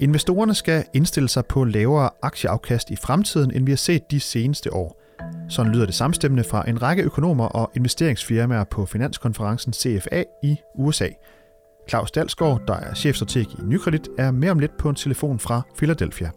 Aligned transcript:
Investorerne 0.00 0.54
skal 0.54 0.84
indstille 0.94 1.28
sig 1.28 1.46
på 1.46 1.64
lavere 1.64 2.10
aktieafkast 2.22 2.90
i 2.90 2.96
fremtiden, 2.96 3.50
end 3.50 3.64
vi 3.64 3.72
har 3.72 3.76
set 3.76 4.10
de 4.10 4.20
seneste 4.20 4.72
år. 4.72 5.00
Sådan 5.48 5.72
lyder 5.72 5.86
det 5.86 5.94
samstemmende 5.94 6.44
fra 6.44 6.68
en 6.68 6.82
række 6.82 7.02
økonomer 7.02 7.46
og 7.46 7.70
investeringsfirmaer 7.74 8.64
på 8.64 8.86
finanskonferencen 8.86 9.72
CFA 9.72 10.24
i 10.42 10.56
USA. 10.74 11.08
Claus 11.88 12.10
Dalsgaard, 12.10 12.60
der 12.68 12.74
er 12.74 12.94
chefstrateg 12.94 13.42
i 13.42 13.62
Nykredit, 13.62 14.08
er 14.18 14.30
mere 14.30 14.50
om 14.50 14.58
lidt 14.58 14.76
på 14.78 14.88
en 14.88 14.94
telefon 14.94 15.38
fra 15.38 15.62
Philadelphia. 15.76 16.30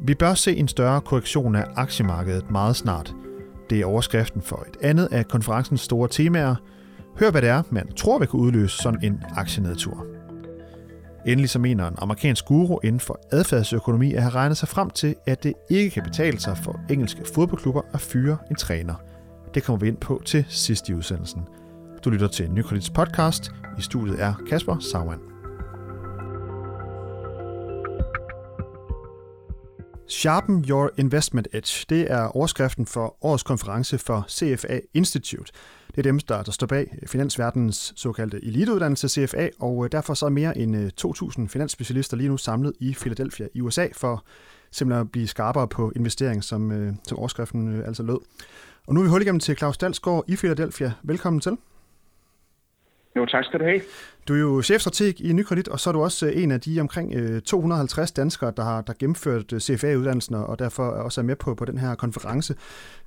Vi 0.00 0.14
bør 0.14 0.34
se 0.34 0.56
en 0.56 0.68
større 0.68 1.00
korrektion 1.00 1.56
af 1.56 1.64
aktiemarkedet 1.76 2.50
meget 2.50 2.76
snart. 2.76 3.14
Det 3.70 3.80
er 3.80 3.86
overskriften 3.86 4.42
for 4.42 4.66
et 4.68 4.76
andet 4.82 5.08
af 5.12 5.28
konferencens 5.28 5.80
store 5.80 6.08
temaer. 6.08 6.54
Hør 7.20 7.30
hvad 7.30 7.42
det 7.42 7.50
er, 7.50 7.62
man 7.70 7.92
tror 7.92 8.18
vil 8.18 8.28
kunne 8.28 8.42
udløse 8.42 8.76
sådan 8.76 9.04
en 9.04 9.22
aktienedtur. 9.36 10.13
Endelig 11.26 11.50
så 11.50 11.58
mener 11.58 11.88
en 11.88 11.94
amerikansk 11.98 12.44
guru 12.44 12.78
inden 12.82 13.00
for 13.00 13.20
adfærdsøkonomi 13.32 14.14
at 14.14 14.22
have 14.22 14.34
regnet 14.34 14.56
sig 14.56 14.68
frem 14.68 14.90
til, 14.90 15.14
at 15.26 15.42
det 15.42 15.52
ikke 15.70 15.90
kan 15.90 16.02
betale 16.02 16.40
sig 16.40 16.58
for 16.58 16.80
engelske 16.90 17.24
fodboldklubber 17.34 17.82
at 17.92 18.00
fyre 18.00 18.38
en 18.50 18.56
træner. 18.56 18.94
Det 19.54 19.62
kommer 19.62 19.80
vi 19.80 19.88
ind 19.88 19.96
på 19.96 20.22
til 20.24 20.44
sidst 20.48 20.88
i 20.88 20.94
udsendelsen. 20.94 21.42
Du 22.04 22.10
lytter 22.10 22.28
til 22.28 22.50
Nykredits 22.50 22.90
podcast. 22.90 23.50
I 23.78 23.82
studiet 23.82 24.22
er 24.22 24.34
Kasper 24.48 24.78
Saumann. 24.78 25.20
Sharpen 30.08 30.64
Your 30.68 30.90
Investment 30.98 31.48
Edge, 31.52 31.86
det 31.88 32.12
er 32.12 32.36
overskriften 32.36 32.86
for 32.86 33.16
årets 33.22 33.42
konference 33.42 33.98
for 33.98 34.26
CFA 34.28 34.80
Institute. 34.94 35.52
Det 35.94 35.98
er 35.98 36.02
dem, 36.02 36.18
der, 36.18 36.42
der 36.42 36.52
står 36.52 36.66
bag 36.66 36.98
finansverdens 37.06 37.92
såkaldte 37.96 38.44
eliteuddannelse 38.44 39.08
CFA, 39.08 39.48
og 39.60 39.84
øh, 39.84 39.92
derfor 39.92 40.14
så 40.14 40.26
er 40.26 40.30
mere 40.30 40.58
end 40.58 40.76
øh, 40.76 40.90
2.000 41.00 41.48
finansspecialister 41.48 42.16
lige 42.16 42.28
nu 42.28 42.36
samlet 42.36 42.72
i 42.80 42.94
Philadelphia 42.94 43.48
i 43.54 43.60
USA 43.60 43.86
for 43.92 44.24
simpelthen 44.70 45.00
at 45.00 45.12
blive 45.12 45.28
skarpere 45.28 45.68
på 45.68 45.92
investering, 45.96 46.44
som, 46.44 46.72
øh, 46.72 46.94
som 47.08 47.18
overskriften 47.18 47.82
altså 47.82 48.02
lød. 48.02 48.18
Og 48.86 48.94
nu 48.94 49.00
er 49.00 49.04
vi 49.04 49.10
hul 49.10 49.22
igennem 49.22 49.40
til 49.40 49.56
Claus 49.56 49.78
Dalsgaard 49.78 50.24
i 50.28 50.36
Philadelphia. 50.36 50.92
Velkommen 51.02 51.40
til. 51.40 51.56
Jo, 53.16 53.26
tak 53.26 53.44
skal 53.44 53.60
du 53.60 53.64
have. 53.64 53.80
Du 54.28 54.34
er 54.34 54.38
jo 54.38 54.62
chefstrateg 54.62 55.20
i 55.20 55.32
Nykredit, 55.32 55.68
og 55.68 55.80
så 55.80 55.90
er 55.90 55.92
du 55.92 56.02
også 56.02 56.26
øh, 56.26 56.42
en 56.42 56.50
af 56.50 56.60
de 56.60 56.80
omkring 56.80 57.14
øh, 57.14 57.42
250 57.42 58.12
danskere, 58.12 58.52
der 58.56 58.64
har 58.64 58.82
der 58.82 58.92
gennemført 58.98 59.52
øh, 59.52 59.60
CFA-uddannelsen, 59.60 60.34
og 60.34 60.58
derfor 60.58 60.82
også 60.84 61.20
er 61.20 61.24
med 61.24 61.36
på, 61.36 61.54
på 61.54 61.64
den 61.64 61.78
her 61.78 61.94
konference. 61.94 62.54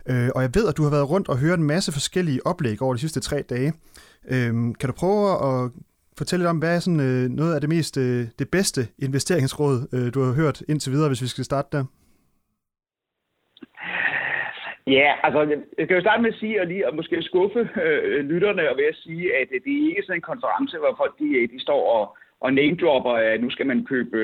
Øh, 0.06 0.30
og 0.36 0.42
jeg 0.42 0.50
ved, 0.56 0.68
at 0.68 0.78
du 0.78 0.84
har 0.84 0.90
været 0.90 1.10
rundt 1.10 1.30
og 1.30 1.38
hørt 1.38 1.60
en 1.60 1.66
masse 1.66 1.92
forskellige 1.92 2.46
oplæg 2.46 2.82
over 2.82 2.94
de 2.94 3.00
sidste 3.00 3.20
tre 3.20 3.42
dage. 3.42 3.74
Øhm, 4.28 4.76
kan 4.76 4.90
du 4.90 4.94
prøve 4.94 5.32
at 5.32 5.72
fortælle 6.18 6.44
lidt 6.44 6.50
om, 6.50 6.58
hvad 6.58 6.76
er 6.76 6.80
sådan, 6.80 7.32
noget 7.32 7.56
af 7.56 7.62
det 7.62 7.70
mest 7.70 7.96
det 7.96 8.50
bedste 8.52 8.88
investeringsråd, 9.00 10.12
du 10.12 10.24
har 10.24 10.34
hørt 10.34 10.64
indtil 10.68 10.92
videre, 10.92 11.08
hvis 11.08 11.22
vi 11.22 11.28
skal 11.28 11.46
starte 11.46 11.68
der? 11.72 11.84
Ja, 14.88 15.14
altså, 15.24 15.40
jeg 15.78 15.88
kan 15.88 15.96
jo 15.96 16.02
starte 16.02 16.22
med 16.22 16.34
at 16.34 16.40
sige, 16.40 16.62
og 16.62 16.68
lige 16.68 16.88
at 16.88 16.96
måske 16.96 17.22
skuffe 17.22 17.70
øh, 17.84 18.26
lytterne, 18.30 18.70
og 18.70 18.78
ved 18.78 18.86
at 18.86 18.96
sige, 18.96 19.36
at 19.36 19.48
øh, 19.52 19.62
det 19.66 19.74
er 19.74 19.90
ikke 19.90 20.04
sådan 20.04 20.18
en 20.18 20.32
konference, 20.32 20.78
hvor 20.78 20.94
folk 20.98 21.20
de, 21.20 21.28
øh, 21.38 21.50
de 21.50 21.60
står 21.62 21.82
og, 21.98 22.18
og 22.42 22.54
name-dropper, 22.54 23.14
øh, 23.14 23.34
at 23.34 23.42
nu 23.42 23.50
skal 23.50 23.66
man 23.66 23.86
købe 23.86 24.18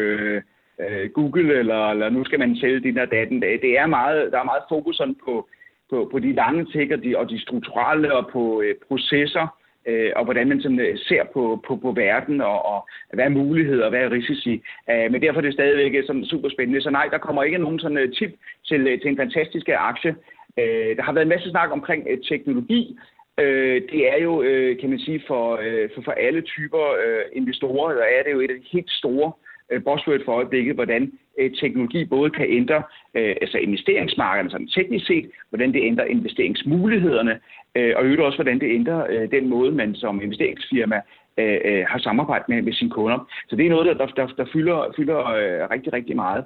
øh, 0.80 1.09
Google, 1.14 1.59
eller, 1.59 1.91
eller 1.91 2.09
nu 2.09 2.23
skal 2.23 2.39
man 2.39 2.56
sælge 2.56 2.80
din 2.80 2.97
og 2.97 3.11
datten. 3.11 3.41
Det 3.41 3.78
er 3.78 3.86
meget, 3.86 4.31
der 4.31 4.39
er 4.39 4.44
meget 4.52 4.64
fokus 4.69 4.95
sådan 4.95 5.16
på, 5.25 5.47
på, 5.89 6.09
på 6.11 6.19
de 6.19 6.34
lange 6.34 6.66
ting 6.66 6.94
og 6.94 7.03
de, 7.03 7.17
og 7.17 7.30
de 7.30 7.41
strukturelle 7.41 8.14
og 8.14 8.30
på 8.31 8.61
øh, 8.61 8.75
processer, 8.88 9.47
øh, 9.88 10.11
og 10.16 10.23
hvordan 10.23 10.47
man 10.47 10.61
sådan, 10.61 10.97
ser 10.97 11.23
på, 11.34 11.64
på, 11.67 11.75
på 11.75 11.91
verden, 11.91 12.41
og, 12.41 12.66
og 12.66 12.88
hvad 13.14 13.25
er 13.25 13.30
muligheder 13.30 13.84
og 13.84 13.89
hvad 13.89 14.02
er 14.02 14.11
risici. 14.11 14.64
Øh, 14.89 15.11
men 15.11 15.22
derfor 15.22 15.39
er 15.39 15.45
det 15.45 15.53
stadigvæk 15.53 16.06
sådan 16.06 16.25
super 16.25 16.50
spændende. 16.50 16.81
Så 16.81 16.89
nej, 16.89 17.08
der 17.11 17.17
kommer 17.17 17.44
ikke 17.44 17.58
nogen 17.58 17.80
sådan 17.80 18.11
tip 18.11 18.31
til, 18.66 19.00
til 19.02 19.09
en 19.09 19.17
fantastisk 19.17 19.69
aktie. 19.69 20.16
Øh, 20.59 20.96
der 20.97 21.03
har 21.03 21.14
været 21.14 21.25
en 21.25 21.36
masse 21.36 21.50
snak 21.50 21.72
omkring 21.72 22.08
øh, 22.09 22.18
teknologi. 22.30 22.97
Øh, 23.40 23.81
det 23.91 24.02
er 24.14 24.24
jo, 24.24 24.41
øh, 24.41 24.80
kan 24.80 24.90
man 24.90 25.00
sige, 25.00 25.24
for, 25.28 25.59
øh, 25.64 25.90
for, 25.96 26.02
for 26.02 26.12
alle 26.12 26.41
typer 26.41 26.86
øh, 27.06 27.24
investorer, 27.34 27.94
der 27.94 28.03
er 28.03 28.24
det 28.24 28.31
jo 28.31 28.40
et 28.40 28.52
af 28.52 28.58
de 28.58 28.68
helt 28.72 28.92
store 28.92 29.31
øh, 29.72 29.84
buzzword 29.84 30.25
for 30.25 30.31
øjeblikket, 30.31 30.75
hvordan 30.75 31.12
øh, 31.40 31.52
teknologi 31.52 32.06
både 32.06 32.30
kan 32.30 32.46
ændre 32.50 32.84
øh, 33.13 33.36
altså 33.42 33.58
investeringsmarkederne 33.58 34.52
sådan 34.52 34.68
teknisk 34.68 35.08
set, 35.08 35.31
hvordan 35.50 35.74
det 35.74 35.81
ændrer 35.84 36.06
investeringsmulighederne, 36.06 37.40
øh, 37.75 37.94
og 37.96 38.03
øvrigt 38.03 38.22
også, 38.22 38.38
hvordan 38.38 38.59
det 38.59 38.75
ændrer 38.75 39.06
øh, 39.09 39.31
den 39.31 39.50
måde, 39.50 39.72
man 39.72 39.96
som 39.96 40.22
investeringsfirma 40.22 41.02
Øh, 41.38 41.59
øh, 41.66 41.85
har 41.88 41.99
samarbejde 41.99 42.45
med, 42.47 42.61
med 42.61 42.73
sine 42.73 42.89
kunder. 42.89 43.29
Så 43.49 43.55
det 43.55 43.66
er 43.66 43.69
noget, 43.69 43.85
der, 43.85 44.05
der, 44.07 44.27
der 44.27 44.45
fylder, 44.53 44.94
fylder 44.95 45.19
øh, 45.19 45.69
rigtig, 45.71 45.94
rigtig 45.94 46.16
meget. 46.16 46.45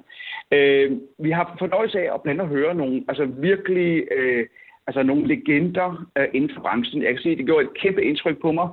Øh, 0.52 0.92
vi 1.18 1.30
har 1.30 1.56
fornøjelse 1.58 1.98
af 2.00 2.14
at 2.14 2.22
blande 2.22 2.44
og 2.44 2.48
høre 2.48 2.74
nogle 2.74 3.04
altså 3.08 3.24
virkelig 3.24 4.04
øh, 4.16 4.46
altså 4.86 5.02
nogle 5.02 5.26
legender 5.26 6.06
øh, 6.18 6.28
inden 6.32 6.50
for 6.54 6.60
branchen. 6.60 7.02
Jeg 7.02 7.10
kan 7.10 7.22
sige, 7.22 7.32
at 7.32 7.38
det 7.38 7.46
gjorde 7.46 7.64
et 7.64 7.74
kæmpe 7.74 8.04
indtryk 8.04 8.40
på 8.40 8.52
mig, 8.52 8.68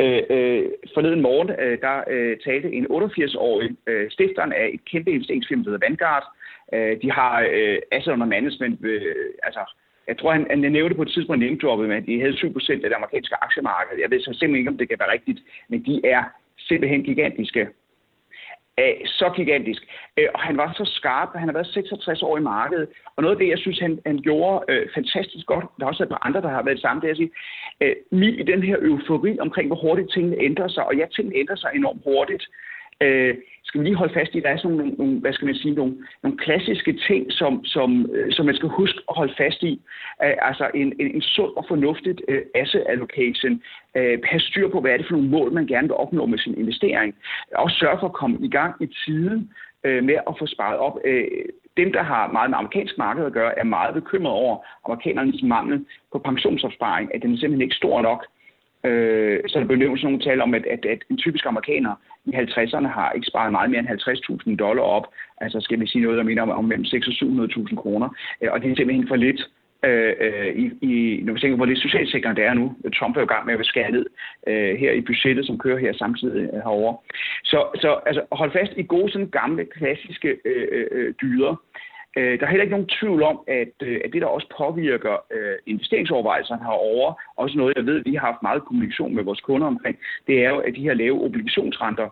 Øh, 0.00 0.22
øh, 0.30 0.64
forleden 0.94 1.22
morgen, 1.22 1.50
øh, 1.50 1.78
der 1.80 2.04
øh, 2.10 2.36
talte 2.44 2.72
en 2.72 2.86
88-årig 2.86 3.70
øh, 3.86 4.10
stifteren 4.10 4.52
af 4.52 4.70
et 4.74 4.84
kæmpe 4.84 5.10
investeringsfirma, 5.10 5.62
der 5.62 5.70
hedder 5.70 5.86
Vanguard. 5.86 6.26
Øh, 6.74 7.02
de 7.02 7.10
har 7.10 7.48
øh, 7.52 7.78
asset 7.92 8.12
under 8.12 8.26
management, 8.26 8.84
øh, 8.84 9.14
altså 9.42 9.62
jeg 10.08 10.18
tror, 10.18 10.32
han, 10.32 10.46
han 10.50 10.58
nævnte 10.58 10.96
på 10.96 11.02
et 11.02 11.08
tidspunkt 11.08 11.40
name 11.40 11.96
at 11.96 12.06
de 12.06 12.20
havde 12.20 12.32
7% 12.32 12.72
af 12.72 12.88
det 12.90 12.98
amerikanske 13.00 13.36
aktiemarked. 13.44 13.98
Jeg 14.00 14.10
ved 14.10 14.20
så 14.20 14.32
simpelthen 14.32 14.56
ikke, 14.56 14.70
om 14.70 14.78
det 14.78 14.88
kan 14.88 14.98
være 14.98 15.12
rigtigt, 15.12 15.40
men 15.68 15.84
de 15.86 16.00
er 16.04 16.22
simpelthen 16.58 17.02
gigantiske 17.02 17.68
Æh, 18.78 19.06
så 19.06 19.32
gigantisk. 19.36 19.82
Æh, 20.16 20.28
og 20.34 20.40
han 20.40 20.56
var 20.56 20.72
så 20.72 20.84
skarp, 20.98 21.28
han 21.34 21.48
har 21.48 21.52
været 21.52 21.66
66 21.66 22.22
år 22.22 22.38
i 22.38 22.40
markedet. 22.40 22.88
Og 23.16 23.22
noget 23.22 23.36
af 23.36 23.40
det, 23.40 23.48
jeg 23.48 23.58
synes, 23.58 23.78
han, 23.78 23.98
han 24.06 24.18
gjorde 24.18 24.64
øh, 24.68 24.88
fantastisk 24.94 25.46
godt, 25.46 25.64
der 25.78 25.84
er 25.84 25.88
også 25.88 26.02
par 26.08 26.26
andre, 26.26 26.42
der 26.42 26.48
har 26.48 26.62
været 26.62 26.80
samme, 26.80 27.00
det 27.00 27.06
er 27.06 27.10
at 27.10 27.16
sige, 27.16 27.30
øh, 27.80 27.96
i 28.40 28.42
den 28.42 28.62
her 28.62 28.76
eufori 28.80 29.38
omkring, 29.38 29.66
hvor 29.66 29.76
hurtigt 29.76 30.12
tingene 30.12 30.36
ændrer 30.40 30.68
sig, 30.68 30.84
og 30.86 30.96
ja, 30.96 31.06
tingene 31.16 31.36
ændrer 31.36 31.56
sig 31.56 31.70
enormt 31.74 32.02
hurtigt, 32.04 32.44
øh, 33.00 33.34
skal 33.68 33.80
vi 33.80 33.84
lige 33.84 33.96
holde 33.96 34.14
fast 34.14 34.34
i, 34.34 34.38
at 34.38 34.44
der 34.44 34.50
er 34.50 34.56
sådan 34.56 34.76
nogle, 34.76 34.92
nogle 34.92 35.20
hvad 35.20 35.32
skal 35.32 35.46
man 35.46 35.54
sige, 35.54 35.74
nogle, 35.74 35.96
nogle 36.22 36.38
klassiske 36.38 36.92
ting, 37.08 37.32
som, 37.32 37.64
som, 37.64 38.10
øh, 38.12 38.32
som 38.32 38.46
man 38.46 38.54
skal 38.54 38.68
huske 38.68 39.00
at 39.08 39.16
holde 39.16 39.34
fast 39.36 39.62
i. 39.62 39.80
Uh, 40.24 40.48
altså 40.48 40.70
en, 40.74 40.92
en, 41.00 41.14
en 41.14 41.22
sund 41.22 41.52
og 41.56 41.64
fornuftigt 41.68 42.20
øh, 42.28 42.42
asset 42.54 42.84
allocation. 42.88 43.52
Uh, 43.52 44.02
øh, 44.02 44.18
pas 44.18 44.42
styr 44.42 44.68
på, 44.68 44.80
hvad 44.80 44.92
er 44.92 44.96
det 44.96 45.06
for 45.06 45.12
nogle 45.12 45.28
mål, 45.28 45.52
man 45.52 45.66
gerne 45.66 45.88
vil 45.88 45.94
opnå 46.04 46.26
med 46.26 46.38
sin 46.38 46.58
investering. 46.58 47.14
Og 47.54 47.70
sørge 47.70 47.98
for 48.00 48.06
at 48.06 48.20
komme 48.20 48.38
i 48.40 48.50
gang 48.50 48.74
i 48.80 48.88
tiden 49.04 49.50
øh, 49.84 50.04
med 50.04 50.14
at 50.28 50.34
få 50.38 50.46
sparet 50.46 50.78
op. 50.78 50.96
Uh, 51.04 51.44
dem, 51.76 51.92
der 51.92 52.02
har 52.02 52.32
meget 52.32 52.50
med 52.50 52.58
amerikansk 52.58 52.98
marked 52.98 53.24
at 53.24 53.32
gøre, 53.32 53.58
er 53.58 53.64
meget 53.64 53.94
bekymret 53.94 54.34
over 54.34 54.56
amerikanernes 54.86 55.42
mangel 55.42 55.86
på 56.12 56.18
pensionsopsparing, 56.18 57.14
at 57.14 57.22
den 57.22 57.32
er 57.32 57.36
simpelthen 57.36 57.62
ikke 57.62 57.82
stor 57.82 58.02
nok. 58.02 58.26
Øh, 58.84 59.40
så 59.48 59.60
der 59.60 59.66
blev 59.66 59.78
nævnt 59.78 59.98
sådan 59.98 60.12
nogle 60.12 60.24
tal 60.24 60.40
om, 60.40 60.54
at, 60.54 60.66
at, 60.66 60.84
at 60.84 60.98
en 61.10 61.18
typisk 61.18 61.46
amerikaner 61.46 61.94
i 62.24 62.30
50'erne 62.30 62.86
har 62.86 63.12
ikke 63.12 63.26
sparet 63.26 63.52
meget 63.52 63.70
mere 63.70 63.80
end 63.80 63.88
50.000 64.50 64.56
dollar 64.56 64.82
op. 64.82 65.06
Altså 65.40 65.60
skal 65.60 65.80
vi 65.80 65.86
sige 65.86 66.02
noget, 66.02 66.18
der 66.18 66.24
mener 66.24 66.42
om, 66.42 66.50
om 66.50 66.64
mellem 66.64 66.84
600.000 66.84 67.40
og 67.40 67.48
700.000 67.70 67.76
kroner. 67.76 68.08
Øh, 68.42 68.52
og 68.52 68.60
det 68.60 68.70
er 68.70 68.76
simpelthen 68.76 69.08
for 69.08 69.16
lidt. 69.16 69.40
Øh, 69.84 70.14
øh 70.20 70.48
i, 70.62 70.64
i, 70.90 71.22
når 71.22 71.32
vi 71.32 71.40
tænker 71.40 71.56
på, 71.56 71.60
hvor 71.60 71.66
lidt 71.66 71.82
socialsikring 71.82 72.36
det 72.36 72.44
er 72.44 72.54
nu. 72.54 72.76
Trump 72.98 73.16
er 73.16 73.20
jo 73.20 73.24
i 73.26 73.34
gang 73.34 73.46
med 73.46 73.54
at 73.54 73.66
skære 73.66 73.90
ned 73.90 74.06
øh, 74.46 74.76
her 74.76 74.92
i 74.92 75.00
budgettet, 75.00 75.46
som 75.46 75.58
kører 75.58 75.78
her 75.78 75.92
samtidig 75.92 76.42
øh, 76.42 76.52
herovre. 76.52 76.96
Så, 77.44 77.58
så 77.74 78.00
altså, 78.06 78.22
hold 78.32 78.52
fast 78.52 78.72
i 78.76 78.82
gode, 78.82 79.12
sådan 79.12 79.30
gamle, 79.30 79.64
klassiske 79.64 80.28
øh, 80.44 80.66
øh, 80.72 80.86
øh 80.90 81.14
dyder. 81.22 81.56
Øh, 82.18 82.40
der 82.40 82.46
er 82.46 82.50
heller 82.50 82.66
ikke 82.66 82.76
nogen 82.76 82.94
tvivl 83.00 83.22
om, 83.22 83.36
at, 83.46 83.74
øh, 83.82 84.00
at 84.04 84.12
det, 84.12 84.22
der 84.22 84.26
også 84.36 84.48
påvirker 84.58 85.14
øh, 85.36 85.56
investeringsovervejelserne 85.66 86.62
herovre, 86.62 87.14
også 87.36 87.58
noget, 87.58 87.76
jeg 87.76 87.86
ved, 87.86 88.02
vi 88.04 88.14
har 88.14 88.26
haft 88.26 88.42
meget 88.42 88.64
kommunikation 88.64 89.14
med 89.14 89.24
vores 89.24 89.40
kunder 89.40 89.66
omkring, 89.66 89.96
det 90.26 90.44
er 90.44 90.50
jo, 90.50 90.58
at 90.58 90.74
de 90.76 90.82
her 90.82 90.94
lave 90.94 91.24
obligationsrenter, 91.24 92.08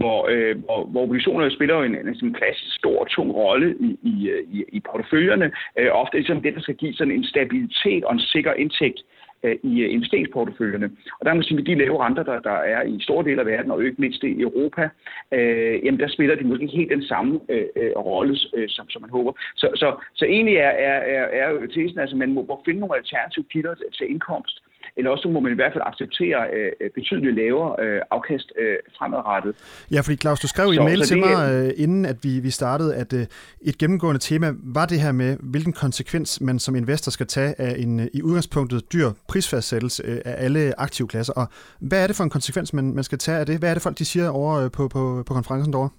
hvor, 0.00 0.28
øh, 0.30 0.56
hvor, 0.64 0.84
hvor 0.84 1.02
obligationer 1.02 1.50
spiller 1.50 1.74
jo 1.76 1.82
en, 1.82 1.94
en, 1.94 2.16
en 2.22 2.34
klassisk 2.34 2.74
stor 2.74 3.04
tung 3.04 3.34
rolle 3.34 3.76
i, 3.80 3.98
i, 4.02 4.30
i, 4.52 4.64
i 4.68 4.80
porteføljerne. 4.80 5.52
Øh, 5.78 5.88
ofte 5.92 6.18
er 6.18 6.22
det 6.22 6.44
det, 6.44 6.54
der 6.54 6.60
skal 6.60 6.74
give 6.74 6.94
sådan 6.94 7.12
en 7.12 7.24
stabilitet 7.24 8.04
og 8.04 8.12
en 8.12 8.20
sikker 8.20 8.52
indtægt 8.52 9.00
øh, 9.42 9.56
i 9.62 9.82
øh, 9.82 9.92
investeringsporteføljerne. 9.92 10.90
Og 11.20 11.26
der 11.26 11.32
må 11.32 11.34
man 11.34 11.44
sige, 11.44 11.58
at 11.58 11.66
de 11.66 11.74
lave 11.74 12.04
renter, 12.04 12.22
der, 12.22 12.40
der 12.40 12.58
er 12.74 12.82
i 12.82 12.96
store 13.00 13.24
dele 13.24 13.40
af 13.40 13.46
verden, 13.46 13.70
og 13.70 13.84
ikke 13.84 14.00
mindst 14.00 14.22
i 14.22 14.40
Europa, 14.40 14.88
øh, 15.32 15.84
jamen 15.84 16.00
der 16.00 16.08
spiller 16.08 16.34
de 16.34 16.44
måske 16.44 16.62
ikke 16.62 16.76
helt 16.76 16.90
den 16.90 17.02
samme 17.02 17.40
øh, 17.48 17.66
øh, 17.76 17.92
rolle, 17.96 18.36
øh, 18.54 18.68
som, 18.68 18.88
som 18.90 19.02
man 19.02 19.10
håber. 19.10 19.32
Så, 19.56 19.68
så, 19.74 19.88
så 20.14 20.24
egentlig 20.24 20.56
er, 20.56 20.74
er, 20.90 20.98
er, 21.16 21.24
er 21.24 21.66
tesen, 21.66 21.70
tesen, 21.70 21.98
altså 21.98 22.16
man 22.16 22.32
må 22.32 22.62
finde 22.64 22.80
nogle 22.80 22.96
alternative 22.96 23.44
kilder 23.52 23.74
til, 23.74 23.86
til 23.92 24.10
indkomst, 24.10 24.62
eller 24.96 25.10
også 25.10 25.28
må 25.28 25.40
man 25.40 25.52
i 25.52 25.54
hvert 25.54 25.72
fald 25.72 25.84
acceptere 25.86 26.40
øh, 26.56 26.90
betydeligt 26.94 27.34
lavere 27.34 27.84
øh, 27.84 28.00
afkast 28.10 28.52
øh, 28.58 28.76
fremadrettet. 28.98 29.54
Ja, 29.90 30.00
fordi 30.00 30.16
Claus, 30.16 30.40
du 30.40 30.48
skrev 30.48 30.66
så, 30.72 30.80
i 30.80 30.84
mail 30.84 31.00
til 31.00 31.16
det, 31.16 31.26
mig, 31.26 31.52
øh, 31.52 31.70
inden 31.76 32.04
at 32.04 32.16
vi, 32.22 32.40
vi 32.40 32.50
startede, 32.50 32.94
at 32.94 33.12
øh, 33.12 33.26
et 33.62 33.78
gennemgående 33.78 34.20
tema 34.20 34.52
var 34.78 34.86
det 34.86 35.00
her 35.00 35.12
med, 35.12 35.36
hvilken 35.40 35.72
konsekvens 35.72 36.40
man 36.40 36.58
som 36.58 36.76
investor 36.76 37.10
skal 37.10 37.26
tage 37.26 37.60
af 37.60 37.74
en 37.78 38.00
øh, 38.00 38.06
i 38.14 38.22
udgangspunktet 38.22 38.92
dyr 38.92 39.10
prisfastsættelse 39.28 40.02
øh, 40.06 40.18
af 40.24 40.44
alle 40.44 40.80
aktive 40.80 41.08
klasser. 41.08 41.32
Og 41.32 41.46
hvad 41.80 42.02
er 42.02 42.06
det 42.06 42.16
for 42.16 42.24
en 42.24 42.30
konsekvens, 42.30 42.72
man, 42.72 42.94
man 42.94 43.04
skal 43.04 43.18
tage 43.18 43.38
af 43.38 43.46
det? 43.46 43.58
Hvad 43.58 43.70
er 43.70 43.74
det 43.74 43.82
folk, 43.82 43.98
de 43.98 44.04
siger 44.04 44.28
over 44.28 44.64
øh, 44.64 44.70
på, 44.70 44.88
på, 44.88 45.22
på 45.26 45.34
konferencen 45.34 45.72
derovre? 45.72 45.90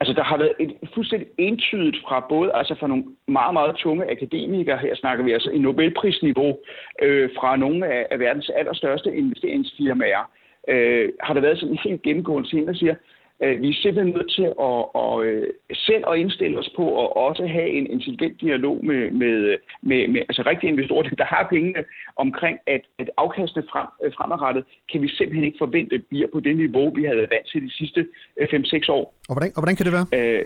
Altså, 0.00 0.12
der 0.14 0.22
har 0.22 0.38
været 0.38 0.52
et 0.58 0.76
fuldstændig 0.94 1.28
entydigt 1.38 1.96
fra 2.02 2.26
både, 2.28 2.52
altså 2.54 2.74
fra 2.74 2.86
nogle 2.86 3.04
meget, 3.28 3.52
meget 3.52 3.76
tunge 3.76 4.10
akademikere, 4.10 4.78
her 4.78 4.94
snakker 4.94 5.24
vi 5.24 5.32
altså 5.32 5.50
i 5.50 5.58
Nobelprisniveau, 5.58 6.58
øh, 7.02 7.30
fra 7.38 7.56
nogle 7.56 7.86
af, 7.86 8.06
af 8.10 8.18
verdens 8.18 8.50
allerstørste 8.50 9.16
investeringsfirmaer, 9.16 10.30
øh, 10.68 11.08
har 11.20 11.34
der 11.34 11.40
været 11.40 11.58
sådan 11.58 11.72
en 11.72 11.80
helt 11.84 12.02
gennemgående 12.02 12.48
ting, 12.48 12.66
der 12.66 12.74
siger, 12.74 12.94
vi 13.40 13.68
er 13.68 13.78
simpelthen 13.82 14.14
nødt 14.16 14.30
til 14.38 14.42
at, 14.42 14.54
at, 14.68 14.82
at 15.02 15.26
øh, 15.26 15.46
selv 15.74 16.04
at 16.10 16.18
indstille 16.18 16.58
os 16.58 16.70
på 16.76 16.84
at 17.02 17.08
også 17.16 17.46
have 17.46 17.68
en 17.68 17.86
intelligent 17.86 18.40
dialog 18.40 18.84
med, 18.84 19.10
med, 19.10 19.56
med, 19.82 20.08
med 20.08 20.20
altså 20.28 20.42
rigtige 20.46 20.70
investorer, 20.70 21.02
der 21.22 21.24
har 21.24 21.46
pengene 21.50 21.84
omkring, 22.16 22.58
at, 22.66 22.82
at 22.98 23.10
afkastene 23.16 23.64
frem, 23.72 23.86
øh, 24.04 24.12
fremadrettet 24.16 24.64
kan 24.92 25.02
vi 25.02 25.08
simpelthen 25.08 25.44
ikke 25.44 25.58
forvente 25.58 25.98
bliver 25.98 26.28
på 26.32 26.40
det 26.40 26.56
niveau, 26.56 26.94
vi 26.94 27.04
havde 27.04 27.16
været 27.16 27.30
vant 27.30 27.46
til 27.52 27.62
de 27.62 27.72
sidste 27.72 28.06
5-6 28.40 28.92
år. 28.98 29.14
Og 29.28 29.34
hvordan, 29.34 29.52
og 29.56 29.60
hvordan 29.62 29.76
kan 29.76 29.86
det 29.86 29.92
være? 29.98 30.06
Øh, 30.18 30.44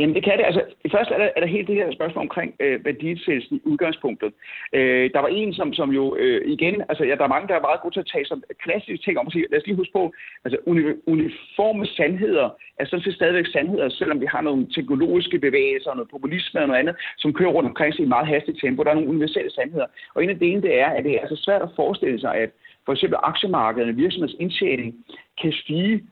Jamen 0.00 0.14
det 0.14 0.24
kan 0.24 0.38
det. 0.38 0.44
Altså, 0.44 0.62
først 0.94 1.10
er 1.10 1.18
der, 1.18 1.28
er 1.36 1.40
der 1.40 1.46
helt 1.56 1.68
det 1.68 1.76
her 1.76 1.92
spørgsmål 1.92 2.22
omkring 2.22 2.54
øh, 2.60 2.84
værdisættelsen 2.84 3.56
i 3.56 3.60
udgangspunktet. 3.64 4.32
Øh, 4.72 5.10
der 5.14 5.20
var 5.20 5.28
en, 5.28 5.54
som, 5.54 5.72
som 5.72 5.90
jo 5.90 6.16
øh, 6.16 6.40
igen, 6.54 6.82
altså 6.88 7.04
ja, 7.04 7.14
der 7.14 7.24
er 7.24 7.34
mange, 7.34 7.48
der 7.48 7.54
er 7.54 7.68
meget 7.68 7.80
gode 7.80 7.94
til 7.94 8.00
at 8.00 8.10
tage 8.12 8.24
som 8.24 8.42
klassiske 8.62 9.04
ting 9.04 9.18
om 9.18 9.26
at 9.26 9.32
sige, 9.32 9.46
lad 9.50 9.60
os 9.60 9.66
lige 9.66 9.76
huske 9.76 9.92
på, 9.92 10.12
altså 10.44 10.58
uni- 10.66 11.00
uniforme 11.06 11.86
sandheder 11.86 12.48
er 12.78 12.84
sådan 12.84 13.04
set 13.04 13.14
stadigvæk 13.14 13.46
sandheder, 13.46 13.88
selvom 13.88 14.20
vi 14.20 14.26
har 14.26 14.40
nogle 14.40 14.66
teknologiske 14.74 15.38
bevægelser, 15.38 15.94
noget 15.94 16.10
populisme 16.10 16.60
og 16.60 16.66
noget 16.68 16.80
andet, 16.80 16.96
som 17.18 17.32
kører 17.32 17.50
rundt 17.50 17.68
omkring 17.68 17.94
sig 17.94 18.02
i 18.04 18.14
meget 18.14 18.26
hastigt 18.26 18.60
tempo. 18.60 18.82
Der 18.82 18.90
er 18.90 18.94
nogle 18.94 19.10
universelle 19.14 19.50
sandheder. 19.50 19.86
Og 20.14 20.24
en 20.24 20.30
af 20.30 20.38
delene 20.38 20.62
det 20.62 20.80
er, 20.80 20.86
at 20.86 21.04
det 21.04 21.12
er 21.12 21.20
altså 21.20 21.36
svært 21.36 21.62
at 21.62 21.74
forestille 21.76 22.20
sig, 22.20 22.34
at 22.34 22.50
for 22.86 22.92
eksempel 22.92 23.18
aktiemarkederne, 23.22 23.96
virksomhedsindtjening, 23.96 24.94
kan 25.42 25.52
stige 25.52 26.02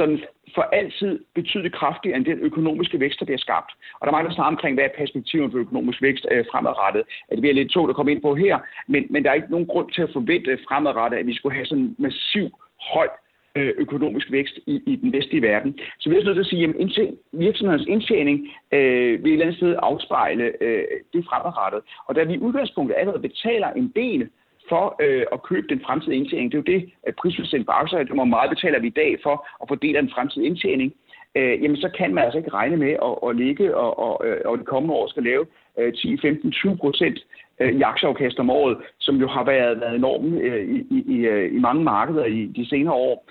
sådan 0.00 0.20
for 0.54 0.62
altid 0.62 1.12
betydeligt 1.34 1.74
kraftigere 1.74 2.16
end 2.16 2.24
den 2.24 2.38
økonomiske 2.38 3.00
vækst, 3.00 3.20
der 3.20 3.26
bliver 3.26 3.44
skabt. 3.46 3.70
Og 3.98 4.02
der 4.02 4.10
er 4.10 4.16
mange, 4.16 4.28
der 4.28 4.34
snakker 4.34 4.54
omkring, 4.56 4.74
hvad 4.76 4.84
er 4.84 4.98
perspektivet 5.02 5.52
for 5.52 5.58
økonomisk 5.58 6.02
vækst 6.02 6.26
øh, 6.32 6.44
fremadrettet. 6.50 7.02
At 7.28 7.34
det 7.36 7.40
bliver 7.42 7.54
lidt 7.54 7.70
tungt 7.70 7.90
at 7.90 7.96
komme 7.96 8.12
ind 8.12 8.22
på 8.22 8.34
her, 8.34 8.58
men, 8.92 9.02
men 9.10 9.22
der 9.22 9.30
er 9.30 9.38
ikke 9.40 9.54
nogen 9.54 9.70
grund 9.72 9.88
til 9.90 10.02
at 10.02 10.12
forvente 10.12 10.58
fremadrettet, 10.68 11.18
at 11.18 11.26
vi 11.26 11.34
skulle 11.34 11.54
have 11.58 11.66
sådan 11.66 11.84
en 11.84 11.96
massiv, 11.98 12.46
høj 12.94 13.08
øh, 13.56 13.72
økonomisk 13.76 14.32
vækst 14.32 14.56
i, 14.66 14.74
i 14.86 14.96
den 14.96 15.12
vestlige 15.12 15.42
verden. 15.42 15.78
Så 15.98 16.10
vi 16.10 16.16
er 16.16 16.24
nødt 16.24 16.36
til 16.36 16.46
at 16.46 16.46
sige, 16.46 16.64
at 16.64 17.14
virksomhedens 17.32 17.86
indtjening 17.88 18.36
øh, 18.72 19.24
vil 19.24 19.30
et 19.30 19.32
eller 19.32 19.46
andet 19.46 19.56
sted 19.56 19.76
afspejle 19.78 20.44
øh, 20.60 20.84
det 21.12 21.24
fremadrettet. 21.28 21.80
Og 22.06 22.14
da 22.14 22.24
vi 22.24 22.34
i 22.34 22.38
udgangspunktet 22.38 22.96
allerede 22.98 23.22
betaler 23.28 23.70
en 23.70 23.92
del 23.96 24.28
for 24.68 24.96
øh, 25.00 25.24
at 25.32 25.42
købe 25.42 25.66
den 25.68 25.80
fremtidige 25.86 26.20
indtjening. 26.20 26.52
Det 26.52 26.58
er 26.58 26.62
jo 26.62 26.78
det, 26.78 26.92
at 27.02 27.14
prisudsendt 27.14 27.66
på 27.66 27.72
aktier, 27.72 28.14
hvor 28.14 28.24
meget 28.24 28.50
betaler 28.50 28.80
vi 28.80 28.86
i 28.86 28.98
dag 29.02 29.18
for 29.22 29.46
at 29.62 29.68
få 29.68 29.74
del 29.74 29.96
af 29.96 30.02
den 30.02 30.12
fremtidige 30.14 30.48
indtjening. 30.48 30.92
Øh, 31.34 31.62
jamen 31.62 31.76
så 31.76 31.88
kan 31.98 32.14
man 32.14 32.24
altså 32.24 32.38
ikke 32.38 32.50
regne 32.50 32.76
med 32.76 32.92
at, 33.08 33.28
at 33.28 33.36
ligge 33.36 33.76
og, 33.76 33.98
og, 33.98 34.26
øh, 34.26 34.40
og 34.44 34.58
de 34.58 34.64
kommende 34.64 34.94
år 34.94 35.08
skal 35.08 35.22
lave 35.22 35.46
øh, 35.78 35.94
10, 35.94 36.18
15, 36.22 36.52
20 36.52 36.76
procent 36.76 37.18
øh, 37.60 37.72
i 37.72 37.82
aktieafkast 37.82 38.38
om 38.38 38.50
året, 38.50 38.76
som 38.98 39.16
jo 39.16 39.28
har 39.28 39.44
været, 39.44 39.80
været 39.80 39.96
enormt 39.96 40.42
øh, 40.42 40.64
i, 40.90 41.04
i, 41.14 41.16
øh, 41.16 41.54
i 41.54 41.58
mange 41.58 41.84
markeder 41.84 42.24
i 42.24 42.46
de 42.56 42.68
senere 42.68 42.94
år. 42.94 43.26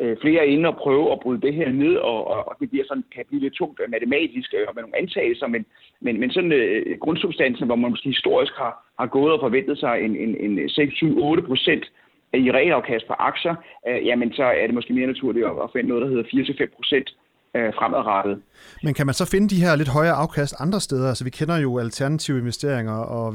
Øh, 0.00 0.16
flere 0.20 0.48
inde 0.48 0.68
og 0.68 0.76
prøve 0.76 1.12
at 1.12 1.20
bryde 1.20 1.40
det 1.40 1.54
her 1.54 1.72
ned, 1.72 1.96
og, 1.96 2.26
og, 2.26 2.48
og 2.48 2.56
det 2.60 2.70
bliver 2.70 2.84
sådan, 2.88 3.04
kan 3.14 3.24
blive 3.28 3.42
lidt 3.42 3.54
tungt 3.54 3.80
matematisk 3.88 4.54
og 4.68 4.74
med 4.74 4.82
nogle 4.82 4.98
antagelser, 4.98 5.46
men, 5.46 5.66
men, 6.00 6.20
men 6.20 6.30
sådan 6.30 6.52
øh, 6.52 6.98
grundsubstansen, 6.98 7.66
hvor 7.66 7.76
man 7.76 7.90
måske 7.90 8.08
historisk 8.08 8.52
har, 8.56 8.92
har 8.98 9.06
gået 9.06 9.32
og 9.32 9.40
forventet 9.40 9.78
sig 9.78 10.00
en, 10.00 10.16
en, 10.16 10.36
en 10.40 10.58
6-7-8 10.58 11.46
procent 11.46 11.92
i 12.34 12.50
realafkast 12.52 13.06
på 13.06 13.12
aktier, 13.12 13.54
øh, 13.88 14.06
jamen 14.06 14.32
så 14.32 14.44
er 14.44 14.66
det 14.66 14.74
måske 14.74 14.92
mere 14.92 15.06
naturligt 15.06 15.46
at, 15.46 15.52
at 15.62 15.70
finde 15.72 15.88
noget, 15.88 16.02
der 16.02 16.08
hedder 16.08 16.64
4-5 16.64 16.76
procent 16.76 17.08
øh, 17.56 17.72
fremadrettet. 17.78 18.42
Men 18.82 18.94
kan 18.94 19.06
man 19.06 19.14
så 19.14 19.30
finde 19.30 19.48
de 19.48 19.62
her 19.64 19.76
lidt 19.76 19.88
højere 19.88 20.12
afkast 20.12 20.54
andre 20.60 20.80
steder? 20.80 21.08
Altså 21.08 21.24
vi 21.24 21.30
kender 21.30 21.56
jo 21.58 21.78
alternative 21.78 22.38
investeringer 22.38 22.98
og 23.16 23.34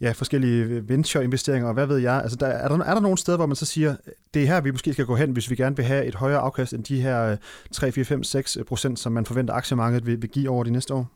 ja, 0.00 0.10
forskellige 0.10 0.88
venture-investeringer 0.88 1.68
og 1.68 1.74
hvad 1.74 1.86
ved 1.86 1.98
jeg. 1.98 2.16
Altså 2.24 2.36
der, 2.40 2.46
er, 2.46 2.68
der, 2.68 2.84
er 2.90 2.94
der 2.94 3.00
nogle 3.00 3.18
steder, 3.18 3.38
hvor 3.38 3.46
man 3.46 3.56
så 3.56 3.66
siger, 3.66 3.90
det 4.34 4.42
er 4.42 4.46
her, 4.46 4.60
vi 4.60 4.70
måske 4.70 4.92
skal 4.92 5.06
gå 5.06 5.14
hen, 5.14 5.32
hvis 5.32 5.50
vi 5.50 5.56
gerne 5.56 5.76
vil 5.76 5.84
have 5.84 6.04
et 6.04 6.14
højere 6.14 6.38
afkast 6.38 6.72
end 6.72 6.84
de 6.84 7.00
her 7.00 7.36
3, 7.72 7.92
4, 7.92 8.04
5, 8.04 8.22
6 8.22 8.58
procent, 8.68 8.98
som 8.98 9.12
man 9.12 9.24
forventer 9.26 9.54
aktiemarkedet 9.54 10.06
vil, 10.06 10.22
vil 10.22 10.30
give 10.30 10.50
over 10.50 10.64
de 10.64 10.72
næste 10.72 10.94
år? 10.94 11.06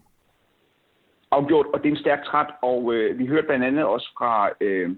Afgjort, 1.31 1.67
og 1.73 1.79
det 1.83 1.89
er 1.89 1.93
en 1.93 2.05
stærk 2.07 2.25
træt, 2.25 2.47
og 2.63 2.95
øh, 2.95 3.19
vi 3.19 3.27
hørte 3.27 3.47
blandt 3.47 3.65
andet 3.65 3.85
også 3.85 4.11
fra, 4.19 4.51
øh, 4.61 4.91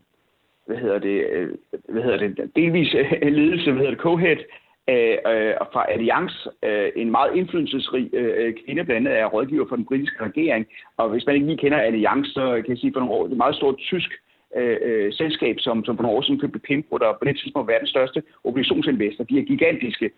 hvad 0.66 0.76
hedder 0.76 0.98
det, 0.98 1.26
øh, 1.32 1.48
hvad 1.88 2.02
hedder 2.02 2.18
det, 2.18 2.50
delvis 2.56 2.94
øh, 2.94 3.32
ledelse, 3.32 3.70
hvad 3.70 3.80
hedder 3.80 3.94
det, 3.94 4.00
Cohead, 4.00 4.36
øh, 4.88 5.16
øh 5.32 5.54
fra 5.72 5.90
Allianz, 5.92 6.32
øh, 6.62 6.88
en 6.96 7.10
meget 7.10 7.36
indflydelsesrig 7.36 8.14
øh, 8.14 8.54
kvinde, 8.64 8.84
blandt 8.84 9.08
andet 9.08 9.20
er 9.20 9.26
rådgiver 9.26 9.68
for 9.68 9.76
den 9.76 9.84
britiske 9.84 10.24
regering. 10.24 10.66
Og 10.96 11.08
hvis 11.08 11.26
man 11.26 11.34
ikke 11.34 11.46
lige 11.46 11.58
kender 11.58 11.78
Allianz, 11.78 12.26
så 12.26 12.62
kan 12.64 12.70
jeg 12.70 12.78
sige 12.78 12.92
for 12.92 13.00
nogle 13.00 13.14
år, 13.14 13.22
det 13.22 13.30
er 13.30 13.34
et 13.34 13.44
meget 13.44 13.56
stort 13.56 13.76
tysk 13.78 14.10
øh, 14.56 14.76
øh 14.82 15.12
selskab, 15.12 15.56
som, 15.58 15.84
som 15.84 15.96
for 15.96 16.02
nogle 16.02 16.16
år 16.16 16.22
siden 16.22 16.40
købte 16.40 16.58
Pimco, 16.58 16.98
der 16.98 17.12
på 17.12 17.24
det 17.24 17.38
tidspunkt 17.38 17.66
var 17.66 17.72
verdens 17.72 17.90
største 17.90 18.22
obligationsinvestor. 18.44 19.24
De 19.24 19.38
er 19.38 19.44
gigantiske. 19.52 20.10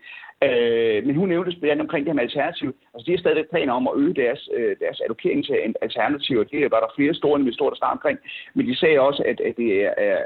Øh, 0.47 1.05
men 1.05 1.15
hun 1.15 1.29
nævnte 1.29 1.59
blandt 1.61 1.81
omkring 1.81 2.05
det 2.05 2.11
her 2.11 2.19
med 2.19 2.23
alternativ. 2.23 2.69
Altså, 2.93 3.05
de 3.05 3.11
har 3.11 3.23
stadig 3.23 3.45
planer 3.53 3.73
om 3.73 3.87
at 3.87 3.97
øge 4.01 4.13
deres, 4.13 4.49
øh, 4.57 4.75
deres 4.79 4.99
allokering 5.01 5.45
til 5.45 5.55
alternativer. 5.81 6.43
Det 6.43 6.71
var 6.71 6.79
der 6.79 6.95
flere 6.95 7.13
store 7.13 7.39
investorer, 7.39 7.69
der 7.69 7.75
starter 7.75 7.97
omkring. 7.99 8.19
Men 8.53 8.67
de 8.67 8.75
sagde 8.75 8.99
også, 8.99 9.23
at, 9.31 9.39
at, 9.47 9.53
det 9.57 9.69
er, 9.85 9.93
er, 9.97 10.17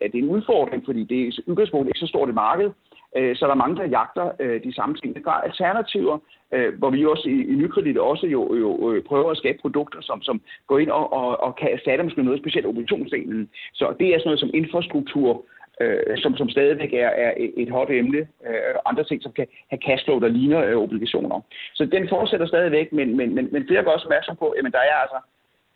at 0.00 0.12
det 0.12 0.18
er 0.18 0.22
en 0.22 0.34
udfordring, 0.36 0.82
fordi 0.84 1.02
det 1.04 1.20
er 1.20 1.42
udgangspunktet 1.46 1.90
ikke 1.90 2.04
så 2.04 2.06
stort 2.06 2.28
et 2.28 2.34
marked. 2.34 2.70
Øh, 3.16 3.36
så 3.36 3.46
der 3.46 3.52
er 3.52 3.64
mange, 3.64 3.76
der 3.76 3.84
jagter 3.98 4.30
øh, 4.40 4.64
de 4.64 4.74
samme 4.74 4.94
ting. 4.94 5.24
Der 5.24 5.30
er 5.30 5.46
alternativer, 5.48 6.18
øh, 6.52 6.78
hvor 6.78 6.90
vi 6.90 7.06
også 7.06 7.28
i, 7.28 7.38
i 7.52 7.54
Nykredit 7.54 7.98
også 7.98 8.26
jo, 8.26 8.54
jo 8.54 9.02
prøver 9.06 9.30
at 9.30 9.36
skabe 9.36 9.58
produkter, 9.60 10.00
som, 10.00 10.22
som 10.22 10.40
går 10.66 10.78
ind 10.78 10.90
og, 10.90 11.12
og, 11.12 11.40
og 11.40 11.56
kan 11.56 11.72
erstatte 11.72 12.04
måske 12.04 12.22
noget 12.22 12.40
specielt 12.40 12.66
obligationsdelen. 12.66 13.48
Så 13.74 13.94
det 14.00 14.08
er 14.08 14.18
sådan 14.18 14.28
noget 14.28 14.40
som 14.40 14.50
infrastruktur, 14.54 15.44
øh, 15.80 16.18
som, 16.18 16.36
som 16.36 16.48
stadigvæk 16.48 16.92
er, 16.92 17.08
er 17.08 17.32
et 17.36 17.70
hot 17.70 17.90
emne. 17.90 18.18
Øh, 18.18 18.74
andre 18.86 19.04
ting, 19.04 19.22
som 19.22 19.32
kan 19.32 19.46
have 19.70 19.80
cashflow, 19.86 20.18
der 20.18 20.28
ligner 20.28 20.60
øh, 20.64 20.76
obligationer. 20.76 21.40
Så 21.74 21.84
den 21.84 22.08
fortsætter 22.08 22.46
stadigvæk, 22.46 22.92
men, 22.92 23.16
men, 23.16 23.34
men, 23.34 23.48
men 23.52 23.66
flere 23.66 23.82
går 23.82 23.90
også 23.90 24.06
opmærksom 24.06 24.36
på, 24.36 24.48
at 24.48 24.72
der 24.72 24.78
er 24.78 24.96
altså 25.04 25.18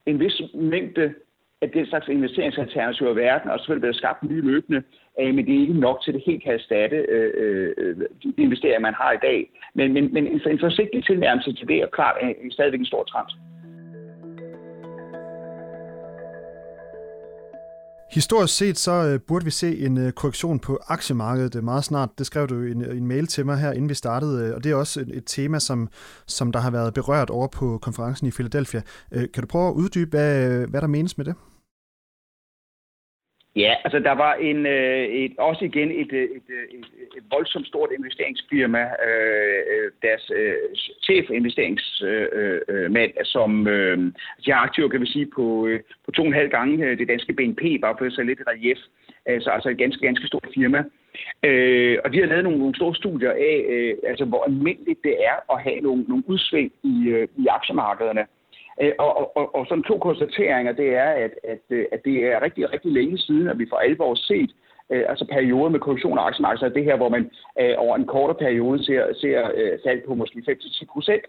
en 0.07 0.21
vis 0.21 0.43
mængde 0.55 1.15
af 1.63 1.71
den 1.71 1.87
slags 1.87 2.09
investeringsalternativer 2.09 3.13
i 3.13 3.17
verden, 3.17 3.51
og 3.51 3.59
selvfølgelig 3.59 3.81
bliver 3.81 3.93
der 3.93 3.99
skabt 3.99 4.23
nye 4.23 4.41
løbende, 4.41 4.83
øh, 5.21 5.35
men 5.35 5.47
det 5.47 5.55
er 5.55 5.61
ikke 5.61 5.81
nok 5.87 5.99
til, 6.03 6.11
at 6.11 6.15
det 6.15 6.23
helt 6.27 6.43
kan 6.43 6.55
erstatte 6.55 6.97
øh, 6.97 7.75
øh, 7.77 7.97
de 8.23 8.43
investeringer, 8.47 8.81
man 8.89 8.95
har 8.95 9.13
i 9.13 9.23
dag. 9.29 9.51
Men, 9.75 9.93
men, 9.93 10.15
men 10.15 10.27
en, 10.27 10.41
en 10.51 10.59
forsigtig 10.59 11.05
tilnærmelse 11.05 11.53
til 11.53 11.69
det 11.69 11.77
er 11.83 11.87
klart 11.87 12.17
er 12.21 12.33
stadigvæk 12.51 12.81
en 12.81 12.87
stor 12.87 13.05
trend. 13.05 13.31
Historisk 18.15 18.57
set 18.57 18.79
så 18.79 18.93
øh, 18.93 19.21
burde 19.29 19.45
vi 19.45 19.51
se 19.51 19.79
en 19.79 19.99
øh, 19.99 20.13
korrektion 20.13 20.59
på 20.59 20.79
aktiemarkedet 20.89 21.57
øh, 21.57 21.65
meget 21.65 21.85
snart. 21.85 22.09
Det 22.19 22.27
skrev 22.27 22.47
du 22.49 22.63
i 22.63 22.71
en, 22.71 22.85
en 22.91 23.07
mail 23.07 23.27
til 23.27 23.47
mig 23.47 23.59
her, 23.59 23.73
inden 23.73 23.89
vi 23.89 23.95
startede, 23.95 24.55
og 24.55 24.65
det 24.65 24.73
er 24.73 24.77
også 24.77 25.01
et, 25.01 25.17
et 25.17 25.23
tema, 25.27 25.59
som, 25.59 25.89
som 26.27 26.53
der 26.53 26.61
har 26.61 26.71
været 26.71 26.95
berørt 26.95 27.31
over 27.31 27.49
på 27.49 27.79
konferencen 27.79 28.27
i 28.27 28.31
Philadelphia. 28.31 28.83
Kan 29.13 29.43
du 29.43 29.47
prøve 29.47 29.69
at 29.69 29.75
uddybe, 29.75 30.11
hvad, 30.11 30.67
hvad 30.67 30.81
der 30.81 30.87
menes 30.87 31.19
med 31.19 31.25
det? 31.25 31.35
Ja, 33.57 33.75
altså 33.85 33.99
der 33.99 34.13
var 34.13 34.35
en, 34.35 34.67
øh, 34.67 35.05
et, 35.05 35.33
også 35.39 35.65
igen 35.65 35.91
et, 35.91 36.13
øh, 36.13 36.23
øh, 36.23 36.29
et, 36.29 36.43
et, 37.03 37.09
et 37.17 37.25
voldsomt 37.31 37.67
stort 37.67 37.91
investeringsfirma, 37.99 38.81
øh, 38.81 39.63
øh 39.73 39.91
deres 40.03 40.31
øh, 40.37 40.55
chefinvesteringsmand, 41.05 43.13
øh, 43.19 43.25
som 43.25 43.69
øh, 43.69 43.99
altså, 43.99 44.43
de 44.47 44.53
har 44.53 44.61
aktiver, 44.61 44.89
kan 44.89 45.01
vi 45.01 45.07
sige, 45.07 45.27
på, 45.37 45.67
øh, 45.67 45.81
på 46.05 46.11
to 46.11 46.23
og 46.23 46.29
en 46.29 46.35
halv 46.35 46.51
gange 46.51 46.87
øh, 46.87 46.99
det 46.99 47.09
danske 47.09 47.33
BNP, 47.33 47.81
bare 47.81 47.95
for 47.99 48.05
at 48.05 48.13
sætte 48.13 48.31
lidt 48.31 48.49
relief. 48.49 48.79
Altså, 49.27 49.51
altså 49.51 49.69
et 49.69 49.79
ganske, 49.79 50.07
ganske 50.07 50.27
stort 50.27 50.49
firma. 50.55 50.85
Øh, 51.43 51.99
og 52.05 52.13
de 52.13 52.21
har 52.21 52.27
lavet 52.27 52.45
nogle, 52.45 52.59
nogle 52.59 52.75
store 52.75 52.95
studier 52.95 53.31
af, 53.31 53.65
øh, 53.69 53.95
altså, 54.11 54.25
hvor 54.25 54.45
almindeligt 54.45 55.05
det 55.05 55.17
er 55.31 55.55
at 55.55 55.63
have 55.63 55.81
nogle, 55.81 56.05
nogle 56.09 56.25
udsving 56.27 56.73
i, 56.83 57.09
øh, 57.09 57.29
i 57.37 57.47
aktiemarkederne. 57.47 58.25
Øh, 58.83 58.93
og, 58.99 59.37
og, 59.37 59.55
og 59.55 59.67
sådan 59.67 59.85
to 59.85 59.99
konstateringer, 59.99 60.73
det 60.73 60.89
er, 60.95 61.11
at, 61.25 61.31
at, 61.45 61.65
øh, 61.71 61.85
at 61.93 62.05
det 62.05 62.17
er 62.25 62.43
rigtig, 62.43 62.73
rigtig 62.73 62.93
længe 62.93 63.19
siden, 63.19 63.49
at 63.49 63.59
vi 63.59 63.67
for 63.69 63.77
alvor 63.77 64.15
set 64.15 64.51
øh, 64.91 65.05
altså 65.09 65.27
perioder 65.33 65.69
med 65.69 65.81
korrektion 65.81 66.19
af 66.19 66.23
aktiemarkedet, 66.23 66.63
altså 66.63 66.79
det 66.79 66.85
her, 66.85 66.97
hvor 66.97 67.09
man 67.09 67.31
øh, 67.61 67.75
over 67.79 67.97
en 67.97 68.07
kortere 68.07 68.39
periode 68.47 68.85
ser, 68.85 69.03
ser 69.21 69.51
øh, 69.55 69.79
fald 69.87 70.03
på 70.07 70.15
måske 70.15 70.43
5-10 70.49 70.85
procent. 70.93 71.25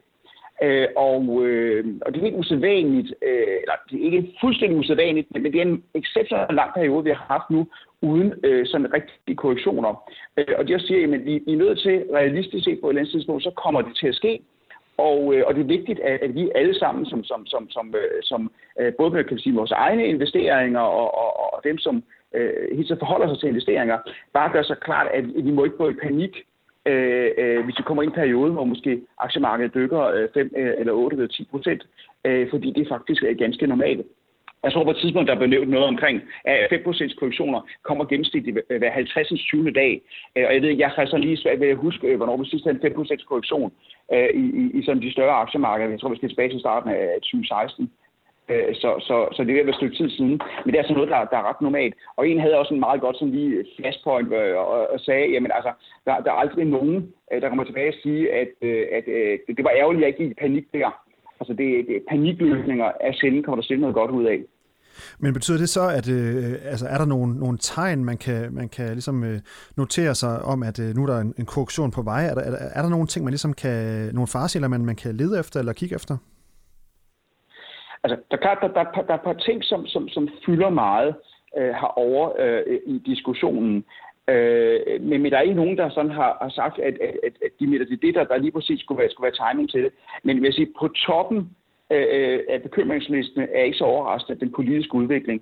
Øh, 0.64 0.88
og, 0.96 1.46
øh, 1.46 1.86
og 2.02 2.14
det 2.14 2.22
er 2.22 2.26
ikke 2.26 2.38
usædvanligt, 2.38 3.14
øh, 3.22 3.58
eller 3.62 3.74
det 3.90 4.00
er 4.00 4.06
ikke 4.06 4.38
fuldstændig 4.42 4.78
usædvanligt, 4.78 5.28
men, 5.32 5.44
det 5.44 5.56
er 5.56 5.62
en 5.62 5.84
exceptionelt 5.94 6.54
lang 6.54 6.74
periode, 6.74 7.04
vi 7.04 7.10
har 7.10 7.26
haft 7.30 7.50
nu, 7.50 7.68
uden 8.02 8.34
øh, 8.44 8.66
sådan 8.68 8.94
rigtige 8.94 9.36
korrektioner. 9.36 10.12
Øh, 10.38 10.56
og 10.58 10.70
jeg 10.70 10.82
siger, 10.82 11.04
at 11.04 11.26
vi, 11.26 11.42
vi 11.46 11.54
er 11.54 11.58
nødt 11.58 11.80
til 11.80 12.06
realistisk 12.14 12.64
set 12.66 12.80
på 12.82 12.88
et 12.88 12.92
eller 12.92 13.02
andet 13.02 13.12
tidspunkt, 13.12 13.44
så 13.44 13.52
kommer 13.52 13.82
det 13.82 13.96
til 13.96 14.08
at 14.08 14.16
ske. 14.16 14.40
Og, 14.98 15.36
øh, 15.36 15.44
og 15.48 15.56
det 15.56 15.62
er 15.62 15.76
vigtigt, 15.78 16.00
at, 16.00 16.22
at 16.22 16.36
vi 16.36 16.52
alle 16.56 16.80
sammen, 16.80 17.06
som, 17.06 17.24
som, 17.24 17.48
som, 17.48 17.70
som, 17.70 17.96
øh, 17.96 18.24
som 18.24 18.52
øh, 18.80 18.94
både 18.94 19.12
med 19.12 19.24
kan 19.24 19.40
sige, 19.40 19.56
vores 19.56 19.72
egne 19.72 20.08
investeringer 20.08 20.80
og, 20.80 21.18
og, 21.18 21.54
og 21.54 21.64
dem, 21.64 21.78
som 21.78 22.04
øh, 22.34 22.78
helt 22.78 22.88
så 22.88 22.96
forholder 23.00 23.28
sig 23.28 23.40
til 23.40 23.50
investeringer, 23.50 23.98
bare 24.34 24.52
gør 24.52 24.64
sig 24.64 24.78
klart, 24.78 25.08
at 25.14 25.24
vi 25.46 25.52
må 25.52 25.64
ikke 25.64 25.78
gå 25.78 25.90
i 25.90 26.02
panik 26.04 26.46
øh, 26.86 27.32
øh, 27.38 27.64
hvis 27.64 27.78
vi 27.78 27.84
kommer 27.84 28.04
ind 28.04 28.12
i 28.12 28.14
en 28.14 28.22
periode, 28.22 28.52
hvor 28.52 28.64
måske 28.64 29.02
aktiemarkedet 29.18 29.74
dykker 29.74 30.04
øh, 30.04 30.30
5 30.34 30.52
øh, 30.58 30.74
eller 30.78 30.94
8 30.94 31.16
eller 31.18 31.28
10 31.28 31.48
procent, 31.52 31.88
øh, 32.26 32.50
fordi 32.50 32.74
det 32.76 32.88
faktisk 32.88 33.24
er 33.24 33.34
ganske 33.34 33.68
normalt. 33.68 34.08
Jeg 34.66 34.74
tror 34.74 34.84
på 34.84 34.90
et 34.92 34.98
tidspunkt, 34.98 35.30
der 35.30 35.36
blev 35.36 35.50
nævnt 35.50 35.70
noget 35.70 35.88
omkring, 35.88 36.22
at 36.44 36.74
5% 36.74 37.16
korrektioner 37.20 37.60
kommer 37.84 38.06
gennemsnitligt 38.06 38.58
hver 38.82 38.92
50. 38.92 39.28
20. 39.28 39.72
dag. 39.72 40.02
Øh, 40.36 40.44
og 40.48 40.54
jeg 40.54 40.62
ved 40.62 40.78
jeg 40.78 40.90
har 40.90 41.06
så 41.06 41.18
lige 41.18 41.38
svært 41.38 41.60
ved 41.60 41.68
at 41.68 41.78
huske, 41.78 42.08
øh, 42.08 42.18
hvornår 42.18 42.38
vi 42.38 42.46
sidst 42.46 42.66
havde 42.66 42.80
en 42.84 42.92
5% 42.92 43.26
korrektion 43.30 43.72
øh, 44.14 44.30
i, 44.42 44.44
i, 44.62 44.64
i 44.80 44.86
sådan 44.86 45.02
de 45.02 45.12
større 45.12 45.42
aktiemarkeder. 45.44 45.90
Jeg 45.90 46.00
tror, 46.00 46.10
vi 46.10 46.16
skal 46.18 46.30
tilbage 46.30 46.50
til 46.50 46.60
starten 46.60 46.90
af 46.90 47.08
2016. 47.22 47.92
Så, 48.82 48.90
så, 49.08 49.16
så 49.36 49.44
det 49.44 49.50
er 49.50 49.54
ved 49.54 49.60
at 49.60 49.66
være 49.66 49.76
et 49.78 49.82
stykke 49.82 49.96
tid 49.96 50.10
siden. 50.10 50.40
Men 50.64 50.70
det 50.72 50.80
er 50.80 50.84
sådan 50.84 50.96
noget, 50.96 51.10
der, 51.10 51.26
der 51.32 51.38
er 51.38 51.50
ret 51.50 51.62
normalt. 51.62 51.96
Og 52.18 52.28
en 52.30 52.40
havde 52.40 52.60
også 52.60 52.74
en 52.74 52.80
meget 52.80 53.02
godt 53.02 53.18
sådan 53.18 53.34
lige 53.34 53.66
flashpoint 53.76 54.34
og, 54.34 54.90
og 54.94 55.00
sagde, 55.00 55.32
jamen 55.34 55.52
altså, 55.52 55.72
der, 56.06 56.20
der 56.24 56.32
er 56.32 56.42
aldrig 56.44 56.66
nogen, 56.66 57.14
der 57.42 57.50
kommer 57.50 57.64
tilbage 57.64 57.90
og 57.90 58.00
sige, 58.04 58.34
at, 58.34 58.52
at, 58.98 59.06
at 59.08 59.40
det 59.58 59.64
var 59.64 59.74
ærgerligt, 59.76 60.00
at 60.00 60.02
jeg 60.02 60.08
ikke 60.08 60.24
gik 60.24 60.32
i 60.32 60.42
panik 60.46 60.66
der. 60.74 60.90
Altså 61.40 61.54
det, 61.54 61.88
det 61.88 62.04
panikløsninger 62.10 62.92
af 63.02 63.14
sjældent 63.16 63.46
kommer 63.46 63.62
der 63.62 63.68
sjældent 63.68 63.82
noget 63.82 63.96
godt 63.96 64.12
ud 64.12 64.26
af. 64.26 64.40
Men 65.20 65.34
betyder 65.34 65.58
det 65.58 65.70
så, 65.70 65.90
at 65.90 66.10
øh, 66.10 66.54
altså, 66.72 66.86
er 66.88 66.98
der 66.98 67.06
nogle, 67.06 67.40
nogle 67.40 67.58
tegn, 67.58 68.06
man 68.06 68.18
kan, 68.18 68.54
man 68.54 68.70
kan 68.70 68.90
ligesom, 68.92 69.24
øh, 69.24 69.40
notere 69.78 70.16
sig 70.16 70.42
om, 70.42 70.64
at 70.64 70.80
øh, 70.80 70.96
nu 70.96 71.04
er 71.04 71.08
der 71.08 71.20
en, 71.20 71.34
en 71.38 71.46
korrektion 71.46 71.92
på 71.92 72.02
vej? 72.02 72.26
Er 72.26 72.34
der, 72.34 72.42
er, 72.42 72.50
der, 72.50 72.58
er 72.58 72.82
der 72.82 72.90
nogle 72.90 73.08
ting, 73.08 73.26
man 73.26 73.32
ligesom 73.32 73.54
kan, 73.54 74.10
nogle 74.14 74.28
farsiler, 74.28 74.68
man, 74.68 74.86
man 74.86 74.96
kan 74.96 75.16
lede 75.16 75.40
efter 75.40 75.60
eller 75.60 75.74
kigge 75.74 75.96
efter? 75.96 76.18
Altså, 78.04 78.18
der, 78.32 78.38
der, 78.38 78.56
der, 78.62 78.68
der, 78.68 79.02
der 79.08 79.14
er 79.14 79.18
et 79.18 79.24
par 79.24 79.34
ting, 79.34 79.64
som, 79.64 79.88
som, 79.88 80.10
som 80.10 80.30
fylder 80.46 80.70
meget 80.70 81.16
øh, 81.58 81.74
herovre 81.82 82.28
øh, 82.44 82.80
i 82.86 82.98
diskussionen. 83.06 83.86
Øh, 84.28 84.80
men, 85.02 85.22
men 85.22 85.32
der 85.32 85.38
er 85.38 85.42
ikke 85.42 85.62
nogen, 85.64 85.78
der 85.78 85.90
sådan 85.90 86.12
har, 86.12 86.38
har 86.42 86.50
sagt, 86.50 86.80
at, 86.80 86.94
at, 87.08 87.14
at, 87.28 87.34
at 87.46 87.52
de 87.60 87.68
mener, 87.68 87.86
det 87.86 87.94
er 87.94 88.06
det, 88.06 88.16
der, 88.16 88.24
der 88.24 88.38
lige 88.38 88.52
præcis 88.52 88.80
skulle 88.80 89.00
være, 89.00 89.10
skulle 89.12 89.30
være 89.30 89.52
timing 89.52 89.70
til 89.70 89.84
det. 89.84 89.92
Men 90.24 90.36
vil 90.36 90.44
jeg 90.44 90.54
sige, 90.54 90.74
på 90.80 90.88
toppen 90.88 91.50
øh, 91.92 92.40
af 92.50 92.62
bekymringslisten 92.62 93.42
er 93.42 93.64
ikke 93.64 93.78
så 93.78 93.84
overraskende 93.84 94.40
den 94.40 94.52
politiske 94.52 94.96
udvikling. 94.96 95.42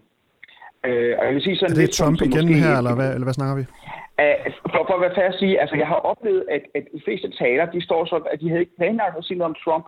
Øh, 0.86 1.16
og 1.20 1.26
jeg 1.26 1.34
vil 1.34 1.42
sige 1.42 1.56
sådan 1.56 1.72
er 1.72 1.76
det 1.76 1.84
lidt, 1.84 1.92
Trump 1.92 2.18
som, 2.18 2.28
igen 2.28 2.46
måske, 2.46 2.64
her, 2.64 2.78
eller 2.78 2.96
hvad, 2.96 3.10
eller 3.14 3.26
hvad 3.26 3.34
snakker 3.34 3.56
vi? 3.56 3.66
For, 4.74 4.82
for 4.88 4.96
at 4.96 5.02
være 5.02 5.16
færdig 5.16 5.34
at 5.34 5.40
sige, 5.40 5.62
altså 5.62 5.76
jeg 5.76 5.88
har 5.88 6.00
oplevet, 6.12 6.44
at, 6.56 6.64
at 6.76 6.84
de 6.96 7.02
fleste 7.06 7.30
taler, 7.44 7.66
de 7.76 7.82
står 7.82 8.06
sådan, 8.06 8.28
at 8.34 8.40
de 8.42 8.50
havde 8.50 8.62
ikke 8.62 8.78
planlagt 8.78 9.18
at 9.18 9.26
sige 9.26 9.38
noget 9.38 9.52
om 9.54 9.60
Trump, 9.64 9.86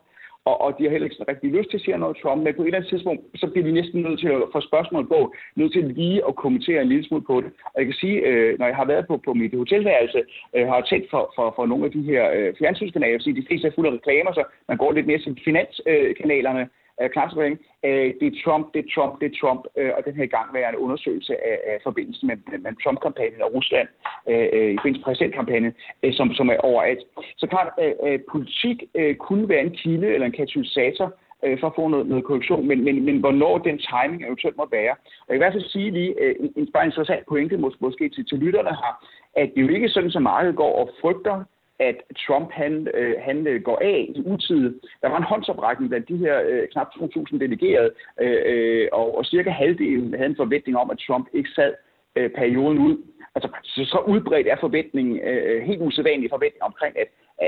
og, 0.50 0.62
og 0.62 0.70
de 0.78 0.84
har 0.84 0.92
heller 0.92 1.08
ikke 1.08 1.32
rigtig 1.32 1.50
lyst 1.52 1.70
til 1.70 1.78
at 1.78 1.84
sige 1.84 1.98
noget 1.98 2.18
til 2.18 2.30
ham, 2.30 2.38
men 2.38 2.54
på 2.56 2.62
et 2.62 2.66
eller 2.66 2.78
andet 2.78 2.90
tidspunkt, 2.90 3.22
så 3.42 3.48
bliver 3.48 3.66
de 3.68 3.78
næsten 3.80 4.02
nødt 4.02 4.20
til 4.20 4.28
at 4.28 4.52
få 4.54 4.60
spørgsmål 4.62 5.08
på, 5.08 5.20
nødt 5.56 5.74
til 5.74 5.84
lige 5.84 6.22
at 6.28 6.36
kommentere 6.36 6.82
en 6.82 6.90
lille 6.90 7.06
smule 7.08 7.24
på 7.32 7.36
det. 7.42 7.52
Og 7.74 7.78
jeg 7.80 7.86
kan 7.86 8.02
sige, 8.04 8.18
øh, 8.30 8.60
når 8.60 8.68
jeg 8.68 8.76
har 8.76 8.86
været 8.86 9.08
på, 9.08 9.18
på 9.26 9.34
mit 9.34 9.54
hotelværelse, 9.64 10.22
øh, 10.56 10.68
har 10.68 10.76
jeg 10.76 10.86
tændt 10.86 11.10
for, 11.10 11.24
for, 11.36 11.54
for 11.56 11.66
nogle 11.66 11.86
af 11.86 11.92
de 11.92 12.02
her 12.02 12.24
øh, 12.36 12.54
fjernsynskanaler, 12.60 13.20
fordi 13.20 13.40
de 13.42 13.48
fleste 13.48 13.68
er 13.68 13.76
fulde 13.76 13.90
af 13.90 13.94
reklamer, 13.94 14.32
så 14.34 14.44
man 14.68 14.78
går 14.78 14.92
lidt 14.92 15.08
mere 15.08 15.20
til 15.20 15.42
finanskanalerne, 15.46 16.62
øh, 16.62 16.68
øh, 17.02 17.10
klapsepring. 17.10 17.60
Øh, 17.86 18.14
det 18.20 18.28
er 18.28 18.42
Trump, 18.44 18.66
det 18.74 18.80
er 18.86 18.90
Trump, 18.96 19.14
det 19.22 19.28
er 19.32 19.38
Trump, 19.42 19.62
øh, 19.78 19.92
og 19.98 20.06
den 20.06 20.16
her 20.16 20.26
gang 20.26 20.54
være 20.54 20.70
en 20.70 20.76
undersøgelse 20.86 21.34
af, 21.52 21.58
af 21.72 21.78
forbindelsen 21.84 22.28
med, 22.28 22.38
med 22.60 22.72
Trump-kampagnen 22.84 23.42
og 23.42 23.54
Rusland 23.54 23.88
øh, 24.30 24.48
øh, 24.54 24.70
i 24.72 24.78
forbindelse 24.78 25.00
med 25.00 25.08
præsidentkampagnen, 25.08 25.74
øh, 26.04 26.14
som, 26.14 26.34
som 26.34 26.50
er 26.50 26.58
overalt. 26.58 27.02
Så 27.38 27.48
klart, 27.48 27.70
øh, 27.84 27.94
øh, 28.08 28.20
politik 28.32 28.78
øh, 28.96 29.16
kunne 29.16 29.50
være 29.50 29.62
en 29.62 29.76
kilde 29.82 30.08
eller 30.08 30.28
en 30.28 30.40
katalysator 30.40 31.14
øh, 31.46 31.60
for 31.60 31.68
at 31.68 31.76
få 31.76 31.88
noget, 31.88 32.08
noget 32.08 32.24
korrektion, 32.24 32.68
men, 32.68 32.84
men, 32.84 33.06
men 33.06 33.18
hvornår 33.20 33.58
den 33.58 33.78
timing 33.90 34.26
eventuelt 34.26 34.58
må 34.58 34.68
være. 34.72 34.96
Og 35.26 35.28
jeg 35.28 35.34
vil 35.34 35.42
i 35.42 35.44
hvert 35.44 35.54
fald 35.54 35.70
sige 35.76 35.92
lige 35.92 36.14
øh, 36.22 36.36
en, 36.40 36.54
en 36.56 36.72
bare 36.74 36.86
interessant 36.86 37.26
pointe 37.28 37.58
måske, 37.58 37.78
måske 37.82 38.10
til, 38.10 38.26
til 38.26 38.38
lytterne 38.38 38.70
her, 38.70 38.94
at 39.36 39.52
det 39.56 39.62
er 39.62 39.66
jo 39.66 39.76
ikke 39.76 39.90
sådan, 39.90 40.12
så 40.12 40.20
meget 40.20 40.56
går 40.56 40.74
og 40.82 40.90
frygter 41.02 41.44
at 41.80 41.96
Trump 42.28 42.52
han, 42.52 42.88
øh, 42.94 43.16
han 43.22 43.48
øh, 43.48 43.62
går 43.62 43.80
af 43.82 44.12
i 44.16 44.22
utide. 44.26 44.80
Der 45.02 45.10
var 45.10 45.18
en 45.18 45.24
håndsoprækning 45.24 45.90
blandt 45.90 46.10
de 46.10 46.18
her 46.18 46.42
øh, 46.50 46.68
knap 46.72 46.88
2.000 46.88 47.38
delegerede, 47.38 47.92
øh, 48.22 48.42
øh, 48.46 48.88
og, 48.92 49.18
og 49.18 49.26
cirka 49.26 49.50
halvdelen 49.50 50.14
havde 50.14 50.30
en 50.30 50.36
forventning 50.36 50.78
om, 50.78 50.92
at 50.92 50.98
Trump 51.08 51.28
ikke 51.34 51.50
sad 51.50 51.74
øh, 52.16 52.30
perioden 52.30 52.78
ud. 52.78 52.98
Altså, 53.36 53.50
så, 53.64 53.86
så 53.86 54.00
udbredt 54.08 54.48
er 54.48 54.58
forventningen, 54.60 55.20
øh, 55.20 55.42
øh 55.46 55.64
helt 55.64 55.82
usædvanlig 55.82 56.30
forventning 56.30 56.64
omkring, 56.64 57.00
at, 57.00 57.08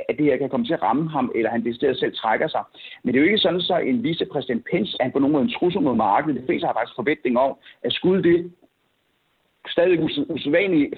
at 0.09 0.17
det 0.17 0.25
her 0.25 0.37
kan 0.37 0.49
komme 0.49 0.65
til 0.65 0.73
at 0.73 0.81
ramme 0.81 1.09
ham, 1.09 1.31
eller 1.35 1.49
han 1.49 1.65
decideret 1.65 1.97
selv 1.97 2.13
trækker 2.15 2.47
sig. 2.47 2.63
Men 3.03 3.13
det 3.13 3.19
er 3.19 3.23
jo 3.23 3.27
ikke 3.27 3.45
sådan, 3.45 3.61
så 3.61 3.77
en 3.77 4.03
vicepræsident 4.03 4.65
Pence 4.71 4.97
er 4.99 5.11
på 5.11 5.19
nogen 5.19 5.33
måde 5.33 5.43
en 5.43 5.55
trussel 5.57 5.81
mod 5.81 5.95
markedet. 5.95 6.35
Det 6.35 6.45
fleste 6.45 6.65
har 6.67 6.73
faktisk 6.73 6.95
forventning 6.95 7.37
om, 7.37 7.57
at 7.83 7.93
skulle 7.93 8.23
det 8.23 8.51
stadig 9.77 9.97
usædvanligt 10.35 10.95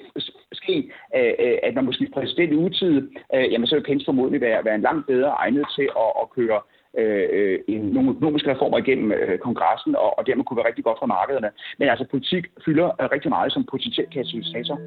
ske, 0.52 0.76
øh, 1.16 1.32
øh, 1.44 1.58
at 1.62 1.74
når 1.74 1.82
måske 1.82 2.10
præsident 2.14 2.52
i 2.52 2.56
utid, 2.66 2.94
øh, 3.34 3.46
jamen 3.52 3.66
så 3.66 3.74
vil 3.74 3.88
Pence 3.88 4.04
formodentlig 4.04 4.40
være, 4.40 4.64
være 4.64 4.74
en 4.74 4.86
langt 4.88 5.06
bedre 5.06 5.30
egnet 5.44 5.64
til 5.76 5.88
at, 6.04 6.10
at 6.22 6.30
køre 6.36 6.60
øh, 6.98 7.26
øh, 7.36 7.58
en, 7.68 7.80
nogle 7.80 8.10
økonomiske 8.10 8.50
reformer 8.52 8.78
igennem 8.78 9.12
øh, 9.12 9.38
kongressen, 9.38 9.96
og, 9.96 10.18
og 10.18 10.26
dermed 10.26 10.44
kunne 10.44 10.56
være 10.56 10.68
rigtig 10.70 10.84
godt 10.84 10.98
for 11.00 11.06
markederne. 11.06 11.50
Men 11.78 11.88
altså 11.88 12.04
politik 12.10 12.44
fylder 12.64 12.88
øh, 13.00 13.08
rigtig 13.14 13.30
meget 13.30 13.52
som 13.52 13.66
potentiel 13.70 14.08
katalysator. 14.14 14.78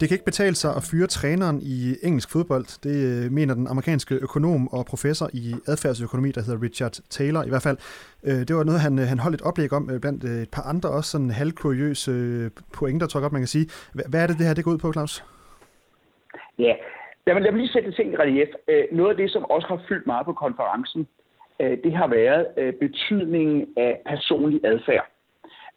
Det 0.00 0.08
kan 0.08 0.14
ikke 0.14 0.30
betale 0.32 0.54
sig 0.54 0.70
at 0.76 0.82
fyre 0.90 1.06
træneren 1.06 1.58
i 1.62 1.78
engelsk 2.06 2.28
fodbold. 2.32 2.66
Det 2.86 2.96
øh, 3.10 3.32
mener 3.38 3.54
den 3.54 3.66
amerikanske 3.66 4.14
økonom 4.14 4.68
og 4.76 4.82
professor 4.92 5.28
i 5.32 5.46
adfærdsøkonomi, 5.72 6.30
der 6.36 6.42
hedder 6.46 6.62
Richard 6.66 6.94
Taylor 7.16 7.42
i 7.44 7.50
hvert 7.52 7.66
fald. 7.68 7.78
Øh, 8.28 8.40
det 8.48 8.52
var 8.56 8.64
noget, 8.64 8.80
han, 8.86 8.94
øh, 8.98 9.04
han 9.12 9.18
holdt 9.18 9.36
et 9.40 9.46
oplæg 9.48 9.72
om 9.72 9.84
blandt 10.04 10.24
et 10.24 10.50
par 10.56 10.64
andre 10.72 10.88
også 10.96 11.10
sådan 11.10 11.30
halvkuriøse 11.30 12.12
pointer, 12.78 13.06
tror 13.06 13.18
jeg 13.18 13.24
godt, 13.24 13.36
man 13.38 13.44
kan 13.46 13.54
sige. 13.56 13.66
Hvad 14.10 14.20
er 14.22 14.26
det, 14.26 14.38
det 14.38 14.46
her 14.46 14.54
det 14.54 14.64
går 14.64 14.74
ud 14.74 14.82
på, 14.84 14.92
Claus? 14.92 15.14
Ja, 16.58 16.74
lad 17.26 17.34
mig, 17.34 17.42
lad 17.42 17.52
mig 17.52 17.60
lige 17.60 17.72
sætte 17.72 17.92
ting 17.92 18.12
i 18.12 18.16
relief. 18.16 18.50
Noget 18.92 19.10
af 19.10 19.16
det, 19.16 19.30
som 19.30 19.44
også 19.44 19.66
har 19.68 19.80
fyldt 19.88 20.06
meget 20.06 20.24
på 20.26 20.32
konferencen, 20.32 21.08
det 21.84 21.92
har 22.00 22.08
været 22.20 22.46
betydningen 22.80 23.66
af 23.76 23.92
personlig 24.06 24.60
adfærd. 24.64 25.06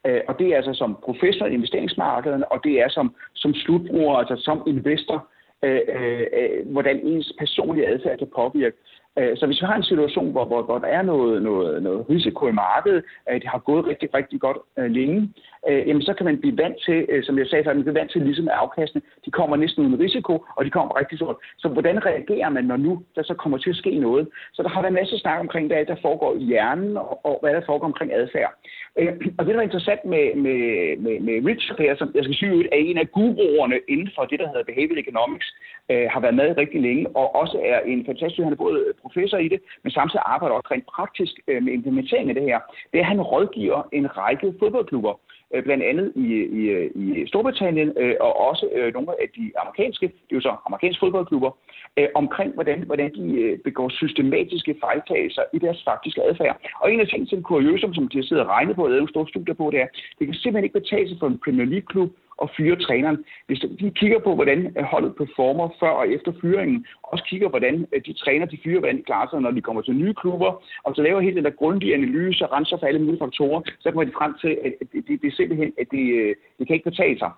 Øh, 0.07 0.21
og 0.27 0.39
det 0.39 0.47
er 0.47 0.57
altså 0.57 0.73
som 0.73 0.97
professor 1.05 1.45
i 1.45 1.53
investeringsmarkederne, 1.53 2.51
og 2.51 2.63
det 2.63 2.81
er 2.81 2.89
som, 2.89 3.15
som 3.35 3.53
slutbruger, 3.53 4.15
altså 4.15 4.35
som 4.37 4.63
investor, 4.67 5.27
øh, 5.63 5.81
øh, 5.95 6.21
øh 6.39 6.71
hvordan 6.71 6.99
ens 6.99 7.33
personlige 7.39 7.87
adfærd 7.87 8.17
kan 8.17 8.27
påvirke. 8.35 8.77
Øh, 9.19 9.37
så 9.37 9.45
hvis 9.45 9.61
vi 9.61 9.65
har 9.65 9.75
en 9.75 9.83
situation, 9.91 10.31
hvor, 10.31 10.45
hvor, 10.45 10.61
hvor 10.61 10.77
der 10.77 10.87
er 10.87 11.01
noget, 11.01 11.41
noget, 11.41 11.83
noget 11.83 12.09
risiko 12.09 12.47
i 12.47 12.51
markedet, 12.51 13.03
at 13.25 13.41
det 13.41 13.49
har 13.49 13.59
gået 13.59 13.87
rigtig, 13.87 14.13
rigtig 14.13 14.39
godt 14.39 14.57
øh, 14.79 14.91
længe, 14.91 15.33
øh, 15.69 15.87
jamen 15.87 16.01
så 16.01 16.13
kan 16.13 16.25
man 16.25 16.39
blive 16.39 16.57
vant 16.57 16.77
til, 16.85 17.05
øh, 17.09 17.23
som 17.23 17.37
jeg 17.37 17.47
sagde 17.47 17.63
før, 17.63 17.73
man 17.73 17.83
bliver 17.83 17.99
vant 17.99 18.11
til 18.11 18.21
ligesom 18.21 18.47
afkastene, 18.51 19.01
de 19.25 19.31
kommer 19.31 19.55
næsten 19.55 19.85
uden 19.85 19.99
risiko, 19.99 20.45
og 20.55 20.65
de 20.65 20.69
kommer 20.69 20.99
rigtig 20.99 21.17
stort. 21.17 21.35
Så 21.57 21.67
hvordan 21.67 22.05
reagerer 22.05 22.49
man, 22.49 22.65
når 22.65 22.77
nu 22.77 23.01
der 23.15 23.23
så 23.23 23.33
kommer 23.33 23.57
til 23.57 23.69
at 23.69 23.75
ske 23.75 23.99
noget? 23.99 24.27
Så 24.53 24.63
der 24.63 24.69
har 24.69 24.81
været 24.81 24.91
en 24.91 25.01
masse 25.01 25.19
snak 25.19 25.39
omkring, 25.39 25.67
hvad 25.67 25.85
der 25.85 25.95
foregår 26.01 26.35
i 26.35 26.43
hjernen, 26.43 26.97
og, 26.97 27.25
og 27.25 27.37
hvad 27.41 27.53
der 27.53 27.61
foregår 27.65 27.85
omkring 27.85 28.13
adfærd. 28.13 28.53
Øh, 28.99 29.13
og 29.37 29.45
det, 29.45 29.53
der 29.53 29.59
er 29.59 29.69
interessant 29.69 30.05
med, 30.05 30.35
med, 30.35 30.59
med, 30.97 31.19
med 31.19 31.35
Richard 31.49 31.79
her, 31.79 31.95
som 31.95 32.11
jeg 32.15 32.23
skal 32.23 32.35
sige, 32.35 32.73
er 32.75 32.77
en 32.77 32.97
af 32.97 33.11
guruerne 33.11 33.79
inden 33.89 34.09
for 34.15 34.23
det, 34.25 34.39
der 34.39 34.47
hedder 34.47 34.63
Behavioral 34.63 35.03
Economics, 35.05 35.47
øh, 35.91 36.07
har 36.13 36.19
været 36.19 36.35
med 36.35 36.57
rigtig 36.57 36.81
længe, 36.81 37.07
og 37.19 37.35
også 37.35 37.57
er 37.65 37.79
en 37.79 38.05
fantastisk, 38.05 38.43
han 38.43 38.53
er 38.53 38.65
både 38.67 38.79
professor 39.01 39.37
i 39.37 39.47
det, 39.47 39.59
men 39.83 39.91
samtidig 39.91 40.21
arbejder 40.25 40.55
også 40.55 40.69
rent 40.71 40.87
praktisk 40.95 41.33
øh, 41.47 41.63
med 41.63 41.73
implementering 41.73 42.29
af 42.29 42.35
det 42.35 42.43
her. 42.43 42.59
Det 42.91 42.97
er, 42.97 43.03
at 43.03 43.11
han 43.13 43.21
rådgiver 43.21 43.81
en 43.91 44.17
række 44.17 44.53
fodboldklubber, 44.59 45.13
øh, 45.53 45.63
blandt 45.63 45.83
andet 45.83 46.11
i, 46.15 46.27
i, 46.59 46.61
i 46.95 47.27
Storbritannien, 47.27 47.89
øh, 47.97 48.15
og 48.19 48.39
også 48.49 48.65
øh, 48.75 48.93
nogle 48.93 49.09
af 49.21 49.27
de 49.35 49.51
amerikanske, 49.61 50.05
det 50.07 50.31
er 50.31 50.35
jo 50.35 50.41
så 50.41 50.55
amerikanske 50.65 50.99
fodboldklubber, 50.99 51.51
øh, 51.97 52.07
omkring 52.15 52.53
hvordan, 52.53 52.79
hvordan 52.89 53.11
de 53.15 53.25
øh, 53.41 53.59
begår 53.59 53.89
systematiske 53.89 54.75
fejltagelser 54.83 55.43
i 55.53 55.59
deres 55.59 55.83
faktiske 55.89 56.23
adfærd. 56.23 56.55
Og 56.81 56.93
en 56.93 56.99
af 56.99 57.07
tingene, 57.07 57.29
til 57.29 57.43
kuriøse, 57.43 57.89
som 57.93 58.07
de 58.07 58.17
har 58.17 58.23
siddet 58.23 58.45
og 58.45 58.49
regnet 58.49 58.75
på, 58.75 58.83
og 58.83 58.91
lavet 58.91 59.09
store 59.09 59.27
studier 59.27 59.55
på, 59.55 59.69
det 59.71 59.81
er, 59.81 59.87
det 60.19 60.27
kan 60.27 60.33
simpelthen 60.33 60.63
ikke 60.63 60.79
betale 60.79 61.09
sig 61.09 61.17
for 61.19 61.27
en 61.27 61.41
Premier 61.45 61.65
League-klub 61.65 62.09
og 62.43 62.47
fyre 62.57 62.75
træneren. 62.85 63.17
Hvis 63.47 63.59
de 63.81 63.91
kigger 64.01 64.19
på, 64.25 64.31
hvordan 64.35 64.59
holdet 64.91 65.13
performer 65.21 65.67
før 65.79 65.93
og 66.01 66.05
efter 66.15 66.31
fyringen, 66.41 66.85
også 67.11 67.23
kigger, 67.29 67.49
hvordan 67.49 67.75
øh, 67.93 68.01
de 68.07 68.13
træner 68.13 68.45
de 68.45 68.57
fyre, 68.63 68.79
hvordan 68.79 68.97
de 68.97 69.03
klarer 69.09 69.27
sig, 69.29 69.41
når 69.41 69.51
de 69.51 69.61
kommer 69.67 69.81
til 69.81 69.95
nye 70.01 70.13
klubber, 70.21 70.51
og 70.85 70.89
så 70.95 71.01
laver 71.01 71.21
helt 71.21 71.35
den 71.35 71.45
der 71.45 71.59
grundige 71.61 71.93
analyse 71.93 72.45
og 72.45 72.51
renser 72.55 72.77
for 72.79 72.87
alle 72.87 73.01
mulige 73.05 73.23
faktorer, 73.25 73.61
så 73.79 73.85
kommer 73.91 74.03
de 74.09 74.17
frem 74.19 74.33
til, 74.43 74.51
at 74.65 74.73
det, 74.79 74.87
det, 75.07 75.21
det 75.21 75.27
er 75.27 75.35
simpelthen, 75.39 75.71
at 75.81 75.87
det, 75.91 76.05
øh, 76.19 76.35
det 76.57 76.63
kan 76.67 76.75
ikke 76.75 76.89
betale 76.89 77.17
sig. 77.23 77.31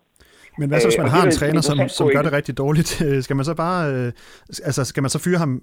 Men 0.59 0.69
hvad 0.69 0.79
så, 0.79 0.87
hvis 0.87 0.97
man 0.97 1.07
øh, 1.07 1.11
har 1.11 1.25
en 1.25 1.31
træner, 1.31 1.61
som, 1.61 1.77
som 1.97 2.09
gør 2.15 2.21
det 2.21 2.33
rigtig 2.33 2.57
dårligt? 2.57 2.89
Skal 3.25 3.35
man 3.35 3.45
så 3.45 3.55
bare, 3.55 3.93
øh, 3.93 4.11
altså 4.69 4.85
skal 4.85 5.03
man 5.03 5.09
så 5.09 5.19
fyre 5.19 5.37
ham 5.37 5.61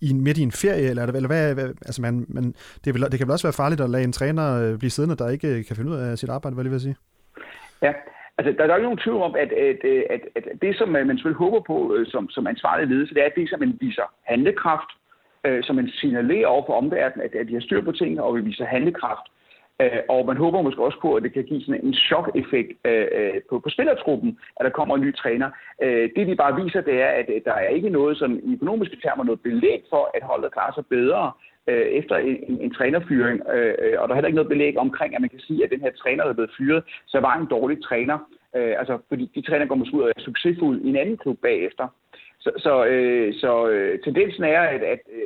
i, 0.00 0.12
midt 0.12 0.38
i 0.38 0.42
en 0.42 0.52
ferie, 0.52 0.90
eller, 0.90 1.02
eller 1.06 1.26
hvad, 1.26 1.54
hvad 1.54 1.68
altså 1.88 2.02
man, 2.02 2.26
man, 2.28 2.54
det, 2.84 2.94
vil, 2.94 3.02
det 3.02 3.18
kan 3.18 3.26
vel 3.26 3.32
også 3.32 3.46
være 3.46 3.60
farligt 3.62 3.80
at 3.80 3.90
lade 3.90 4.04
en 4.04 4.12
træner 4.12 4.76
blive 4.78 4.90
siddende, 4.90 5.16
der 5.16 5.28
ikke 5.28 5.64
kan 5.64 5.76
finde 5.76 5.90
ud 5.90 5.96
af 5.96 6.18
sit 6.18 6.28
arbejde, 6.28 6.54
hvad 6.54 6.64
jeg 6.64 6.72
vil 6.72 6.80
sige? 6.80 6.96
Ja, 7.82 7.92
Altså, 8.38 8.52
der 8.52 8.64
er 8.64 8.68
jo 8.68 8.74
ikke 8.74 8.90
nogen 8.90 9.04
tvivl 9.04 9.22
om, 9.22 9.34
at, 9.34 9.52
at, 9.52 9.80
øh, 9.84 10.02
at, 10.10 10.20
at 10.36 10.44
det, 10.62 10.76
som 10.78 10.96
øh, 10.96 11.06
man 11.06 11.16
selvfølgelig 11.16 11.44
håber 11.46 11.60
på 11.60 11.94
øh, 11.94 12.06
som, 12.06 12.30
som 12.30 12.46
ansvarlig 12.46 12.88
ledelse, 12.88 13.14
det 13.14 13.22
er, 13.22 13.26
at 13.26 13.36
det, 13.36 13.50
som 13.50 13.60
man 13.60 13.78
viser 13.80 14.06
handlekraft, 14.22 14.90
øh, 15.46 15.62
som 15.64 15.76
man 15.76 15.88
signalerer 15.88 16.46
over 16.46 16.66
for 16.66 16.74
omverdenen, 16.74 17.26
at, 17.26 17.34
at 17.34 17.48
de 17.48 17.54
har 17.54 17.60
styr 17.60 17.82
på 17.84 17.92
tingene, 17.92 18.22
og 18.22 18.36
vi 18.36 18.40
viser 18.40 18.64
handlekraft. 18.64 19.26
Øh, 19.82 20.00
og 20.08 20.26
man 20.26 20.36
håber 20.36 20.62
måske 20.62 20.84
også 20.84 21.00
på, 21.00 21.14
at 21.14 21.22
det 21.22 21.32
kan 21.32 21.44
give 21.44 21.62
sådan 21.62 21.84
en 21.84 21.94
chok-effekt 21.94 22.70
øh, 22.84 23.40
på, 23.50 23.58
på 23.58 23.68
spillertruppen, 23.68 24.38
at 24.56 24.64
der 24.64 24.70
kommer 24.70 24.94
en 24.94 25.02
ny 25.02 25.14
træner. 25.16 25.50
Det 26.16 26.26
de 26.26 26.36
bare 26.36 26.62
viser, 26.62 26.80
det 26.80 27.02
er, 27.02 27.10
at 27.20 27.28
der 27.44 27.52
er 27.52 27.68
ikke 27.68 27.90
noget 27.90 28.18
sådan 28.18 28.40
i 28.44 28.54
økonomiske 28.54 28.96
termer 29.02 29.24
noget 29.24 29.40
belæg 29.40 29.82
for, 29.90 30.10
at 30.14 30.22
holdet 30.22 30.52
klarer 30.52 30.74
sig 30.74 30.86
bedre 30.86 31.32
Øh, 31.68 31.86
efter 32.00 32.16
en, 32.16 32.60
en 32.60 32.74
trænerfyring, 32.74 33.40
øh, 33.54 33.74
øh, 33.78 33.94
og 33.98 34.08
der 34.08 34.12
er 34.12 34.14
heller 34.14 34.28
ikke 34.28 34.40
noget 34.40 34.54
belæg 34.54 34.78
omkring, 34.78 35.14
at 35.14 35.20
man 35.20 35.30
kan 35.30 35.40
sige, 35.40 35.64
at 35.64 35.70
den 35.70 35.80
her 35.80 35.90
træner, 35.90 36.22
der 36.22 36.30
er 36.30 36.34
blevet 36.34 36.56
fyret, 36.58 36.84
så 37.06 37.20
var 37.20 37.36
en 37.36 37.46
dårlig 37.46 37.82
træner. 37.82 38.18
altså, 38.54 38.98
fordi 39.08 39.30
de 39.34 39.42
træner 39.42 39.66
går 39.66 39.74
måske 39.74 39.96
ud 39.96 40.02
og 40.02 40.12
er 40.16 40.20
succesfulde 40.20 40.82
i 40.84 40.88
en 40.88 40.96
anden 40.96 41.16
klub 41.16 41.38
bagefter. 41.42 41.86
Så, 42.40 42.50
så, 42.58 42.84
øh, 42.84 43.34
så 43.34 43.68
øh, 43.68 43.98
tendensen 44.04 44.44
er, 44.44 44.60
at, 44.60 44.82
at 44.82 45.00
øh, 45.12 45.22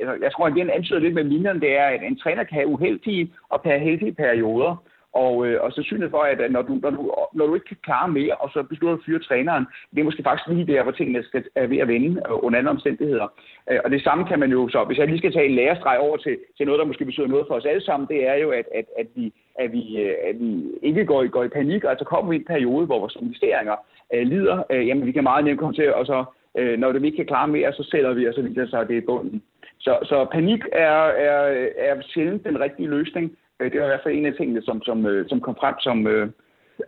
altså, 0.00 0.24
jeg 0.24 0.32
tror, 0.32 0.46
at 0.46 0.54
det 0.54 0.70
antyder 0.70 0.98
lidt 0.98 1.14
med 1.14 1.24
linjerne, 1.24 1.60
det 1.60 1.78
er, 1.78 1.86
at 1.86 2.02
en 2.02 2.18
træner 2.18 2.44
kan 2.44 2.54
have 2.54 2.68
uheldige 2.68 3.32
og 3.48 3.62
kan 3.62 3.70
have 3.70 3.88
heldige 3.90 4.14
perioder. 4.14 4.82
Og, 5.22 5.46
øh, 5.46 5.62
og 5.64 5.72
så 5.72 5.82
synes 5.82 6.10
for, 6.10 6.22
at 6.32 6.52
når 6.52 6.62
du, 6.62 6.74
når, 6.82 6.90
du, 6.90 7.14
når 7.32 7.46
du 7.46 7.54
ikke 7.54 7.66
kan 7.66 7.76
klare 7.82 8.08
mere, 8.08 8.34
og 8.34 8.50
så 8.50 8.62
beslutter 8.62 8.96
du 8.96 9.00
at 9.00 9.06
fyre 9.06 9.18
træneren, 9.18 9.66
det 9.90 10.00
er 10.00 10.04
måske 10.04 10.22
faktisk 10.22 10.48
lige 10.48 10.72
der, 10.72 10.82
hvor 10.82 10.92
tingene 10.92 11.24
skal, 11.24 11.44
er 11.54 11.66
ved 11.66 11.78
at 11.78 11.88
vende 11.88 12.22
øh, 12.28 12.44
under 12.44 12.58
andre 12.58 12.70
omstændigheder. 12.70 13.26
Øh, 13.70 13.80
og 13.84 13.90
det 13.90 14.02
samme 14.02 14.24
kan 14.24 14.38
man 14.38 14.50
jo 14.50 14.68
så, 14.68 14.84
hvis 14.84 14.98
jeg 14.98 15.06
lige 15.06 15.18
skal 15.18 15.32
tage 15.32 15.46
en 15.46 15.54
lærestreg 15.54 15.98
over 15.98 16.16
til, 16.16 16.36
til 16.56 16.66
noget, 16.66 16.78
der 16.78 16.86
måske 16.86 17.04
betyder 17.04 17.26
noget 17.26 17.46
for 17.48 17.54
os 17.54 17.64
alle 17.64 17.84
sammen, 17.84 18.08
det 18.08 18.28
er 18.28 18.34
jo, 18.34 18.50
at, 18.50 18.66
at, 18.74 18.84
at, 18.98 19.06
vi, 19.14 19.32
at, 19.58 19.72
vi, 19.72 19.82
øh, 20.02 20.14
at 20.28 20.40
vi 20.40 20.64
ikke 20.82 21.04
går 21.04 21.22
i, 21.22 21.28
går 21.28 21.44
i 21.44 21.48
panik, 21.58 21.84
og 21.84 21.96
så 21.98 22.04
kommer 22.04 22.30
vi 22.30 22.36
i 22.36 22.38
en 22.38 22.52
periode, 22.54 22.86
hvor 22.86 22.98
vores 22.98 23.16
investeringer 23.20 23.76
øh, 24.14 24.26
lider. 24.26 24.62
Øh, 24.70 24.88
jamen, 24.88 25.06
vi 25.06 25.12
kan 25.12 25.22
meget 25.22 25.44
nemt 25.44 25.60
komme 25.60 25.74
til 25.74 25.94
og 25.94 26.06
så 26.06 26.24
Øh, 26.58 26.78
når 26.78 26.92
det 26.92 27.02
vi 27.02 27.06
ikke 27.06 27.16
kan 27.16 27.26
klare 27.26 27.48
mere, 27.48 27.72
så 27.72 27.88
sælger 27.90 28.12
vi, 28.12 28.26
og 28.28 28.34
så 28.34 28.42
viser 28.42 28.66
sig, 28.66 28.80
at 28.80 28.88
det 28.88 28.96
er 28.96 29.06
bunden. 29.06 29.42
Så, 29.78 29.98
så 30.02 30.26
panik 30.32 30.60
er, 30.72 30.98
er, 31.28 31.68
er 31.76 32.02
sjældent 32.02 32.44
den 32.44 32.60
rigtige 32.60 32.88
løsning. 32.88 33.36
Øh, 33.64 33.72
det 33.72 33.80
var 33.80 33.86
i 33.86 33.88
hvert 33.88 34.00
fald 34.04 34.14
en 34.14 34.26
af 34.26 34.34
tingene, 34.38 34.62
som, 34.62 34.82
som, 34.82 35.06
øh, 35.06 35.28
som 35.28 35.40
kom 35.40 35.56
frem 35.60 35.74
som, 35.80 36.06
øh, 36.06 36.30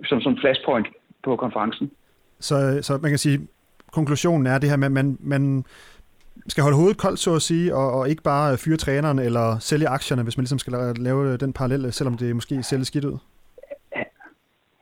som, 0.04 0.20
som 0.20 0.36
flashpoint 0.40 0.86
på 1.24 1.36
konferencen. 1.36 1.90
Så, 2.40 2.78
så 2.82 2.98
man 3.02 3.10
kan 3.10 3.18
sige, 3.18 3.38
konklusionen 3.92 4.46
er 4.46 4.58
det 4.58 4.70
her 4.70 4.76
med, 4.76 4.86
at 4.86 4.92
man, 4.92 5.18
man 5.20 5.64
skal 6.48 6.62
holde 6.62 6.76
hovedet 6.76 6.98
koldt, 6.98 7.18
så 7.18 7.34
at 7.34 7.42
sige, 7.42 7.74
og, 7.74 7.92
og 7.92 8.08
ikke 8.08 8.22
bare 8.22 8.56
fyre 8.56 8.76
træneren 8.76 9.18
eller 9.18 9.58
sælge 9.58 9.88
aktierne, 9.88 10.22
hvis 10.22 10.36
man 10.36 10.42
ligesom 10.42 10.58
skal 10.58 10.72
lave 10.98 11.36
den 11.36 11.52
parallel, 11.52 11.92
selvom 11.92 12.16
det 12.16 12.34
måske 12.34 12.62
ser 12.62 12.76
lidt 12.76 12.86
skidt 12.86 13.04
ud? 13.04 13.18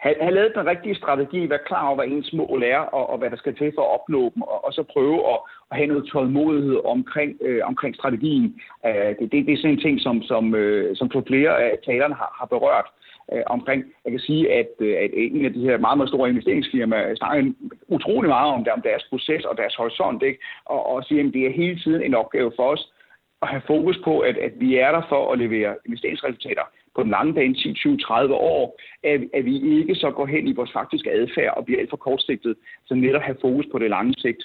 have, 0.05 0.17
have 0.27 0.35
lavet 0.35 0.57
den 0.57 0.67
rigtige 0.73 1.01
strategi, 1.03 1.41
være 1.53 1.67
klar 1.69 1.85
over, 1.87 1.97
hvad 1.99 2.09
ens 2.09 2.33
mål 2.33 2.63
er, 2.63 2.83
og, 2.97 3.05
og 3.11 3.17
hvad 3.19 3.31
der 3.31 3.37
skal 3.37 3.55
til 3.57 3.73
for 3.75 3.83
at 3.85 3.95
opnå 3.97 4.23
dem, 4.35 4.43
og, 4.53 4.59
og 4.67 4.73
så 4.77 4.83
prøve 4.95 5.19
at, 5.33 5.39
at 5.75 5.81
have 5.81 5.93
noget 5.93 6.09
tålmodighed 6.13 6.79
omkring, 6.85 7.31
øh, 7.47 7.61
omkring 7.71 7.95
strategien. 7.95 8.61
Øh, 8.87 9.11
det, 9.19 9.27
det, 9.33 9.47
det 9.47 9.53
er 9.53 9.57
sådan 9.57 9.71
en 9.71 9.85
ting, 9.87 10.01
som, 10.01 10.23
som, 10.23 10.55
øh, 10.55 10.97
som 10.97 11.11
flere 11.27 11.53
af 11.63 11.79
talerne 11.85 12.15
har, 12.15 12.31
har 12.39 12.47
berørt 12.55 12.89
øh, 13.33 13.43
omkring. 13.47 13.81
Jeg 14.05 14.11
kan 14.13 14.21
sige, 14.21 14.53
at, 14.53 14.73
øh, 14.81 14.97
at 15.05 15.11
en 15.15 15.45
af 15.45 15.53
de 15.53 15.67
her 15.69 15.77
meget, 15.79 15.99
meget 15.99 16.11
store 16.11 16.31
investeringsfirmaer 16.31 17.15
snakker 17.15 17.53
utrolig 17.89 18.29
meget 18.29 18.51
om, 18.57 18.65
det, 18.65 18.73
om 18.73 18.83
deres 18.83 19.05
proces 19.11 19.45
og 19.45 19.57
deres 19.57 19.75
horisont, 19.75 20.23
ikke? 20.23 20.39
Og, 20.65 20.87
og 20.87 21.05
siger, 21.05 21.27
at 21.27 21.35
det 21.35 21.47
er 21.47 21.61
hele 21.63 21.79
tiden 21.81 22.03
en 22.03 22.15
opgave 22.15 22.53
for 22.57 22.69
os 22.75 22.93
at 23.43 23.49
have 23.49 23.63
fokus 23.67 23.99
på, 24.05 24.19
at, 24.19 24.37
at 24.37 24.53
vi 24.57 24.77
er 24.77 24.91
der 24.93 25.03
for 25.09 25.33
at 25.33 25.39
levere 25.39 25.75
investeringsresultater 25.87 26.67
på 26.95 27.03
den 27.03 27.11
lange 27.11 27.35
bane, 27.35 27.55
10, 27.55 27.73
20, 27.73 27.99
30 27.99 28.35
år, 28.35 28.81
at, 29.03 29.21
at 29.35 29.45
vi 29.45 29.55
ikke 29.81 29.95
så 29.95 30.11
går 30.11 30.27
hen 30.27 30.49
i 30.49 30.53
vores 30.53 30.73
faktiske 30.73 31.11
adfærd 31.13 31.55
og 31.57 31.65
bliver 31.65 31.81
alt 31.81 31.91
for 31.91 31.97
kortsigtet, 31.97 32.55
så 32.87 32.95
netop 32.95 33.23
have 33.23 33.37
fokus 33.41 33.67
på 33.73 33.79
det 33.79 33.91
lange 33.91 34.15
sigt. 34.19 34.43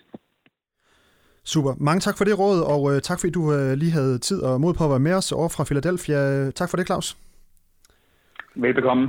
Super. 1.54 1.74
Mange 1.78 2.00
tak 2.00 2.18
for 2.18 2.26
det 2.26 2.40
råd, 2.40 2.60
og 2.62 2.84
uh, 2.84 3.00
tak 3.00 3.20
fordi 3.20 3.32
du 3.32 3.42
uh, 3.42 3.72
lige 3.72 3.92
havde 3.92 4.18
tid 4.18 4.42
og 4.42 4.62
mod 4.62 4.74
på 4.74 4.84
at 4.84 4.90
være 4.90 5.00
med 5.00 5.14
os 5.14 5.32
over 5.32 5.50
fra 5.50 5.64
Philadelphia. 5.64 6.52
Tak 6.52 6.70
for 6.70 6.78
det, 6.78 6.86
Claus. 6.86 7.18
Velbekomme. 8.56 9.08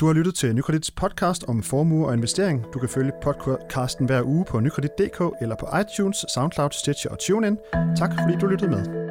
Du 0.00 0.06
har 0.06 0.12
lyttet 0.12 0.34
til 0.34 0.54
Nykredits 0.54 0.90
podcast 0.90 1.44
om 1.48 1.62
formue 1.62 2.06
og 2.06 2.14
investering. 2.14 2.64
Du 2.74 2.78
kan 2.78 2.88
følge 2.88 3.12
podcasten 3.22 4.06
hver 4.06 4.22
uge 4.22 4.44
på 4.44 4.60
nykredit.dk 4.60 5.20
eller 5.42 5.56
på 5.60 5.66
iTunes, 5.80 6.16
SoundCloud, 6.34 6.70
Stitcher 6.70 7.10
og 7.10 7.18
TuneIn. 7.18 7.56
Tak 7.96 8.10
fordi 8.20 8.38
du 8.40 8.46
lyttede 8.46 8.70
med. 8.70 9.01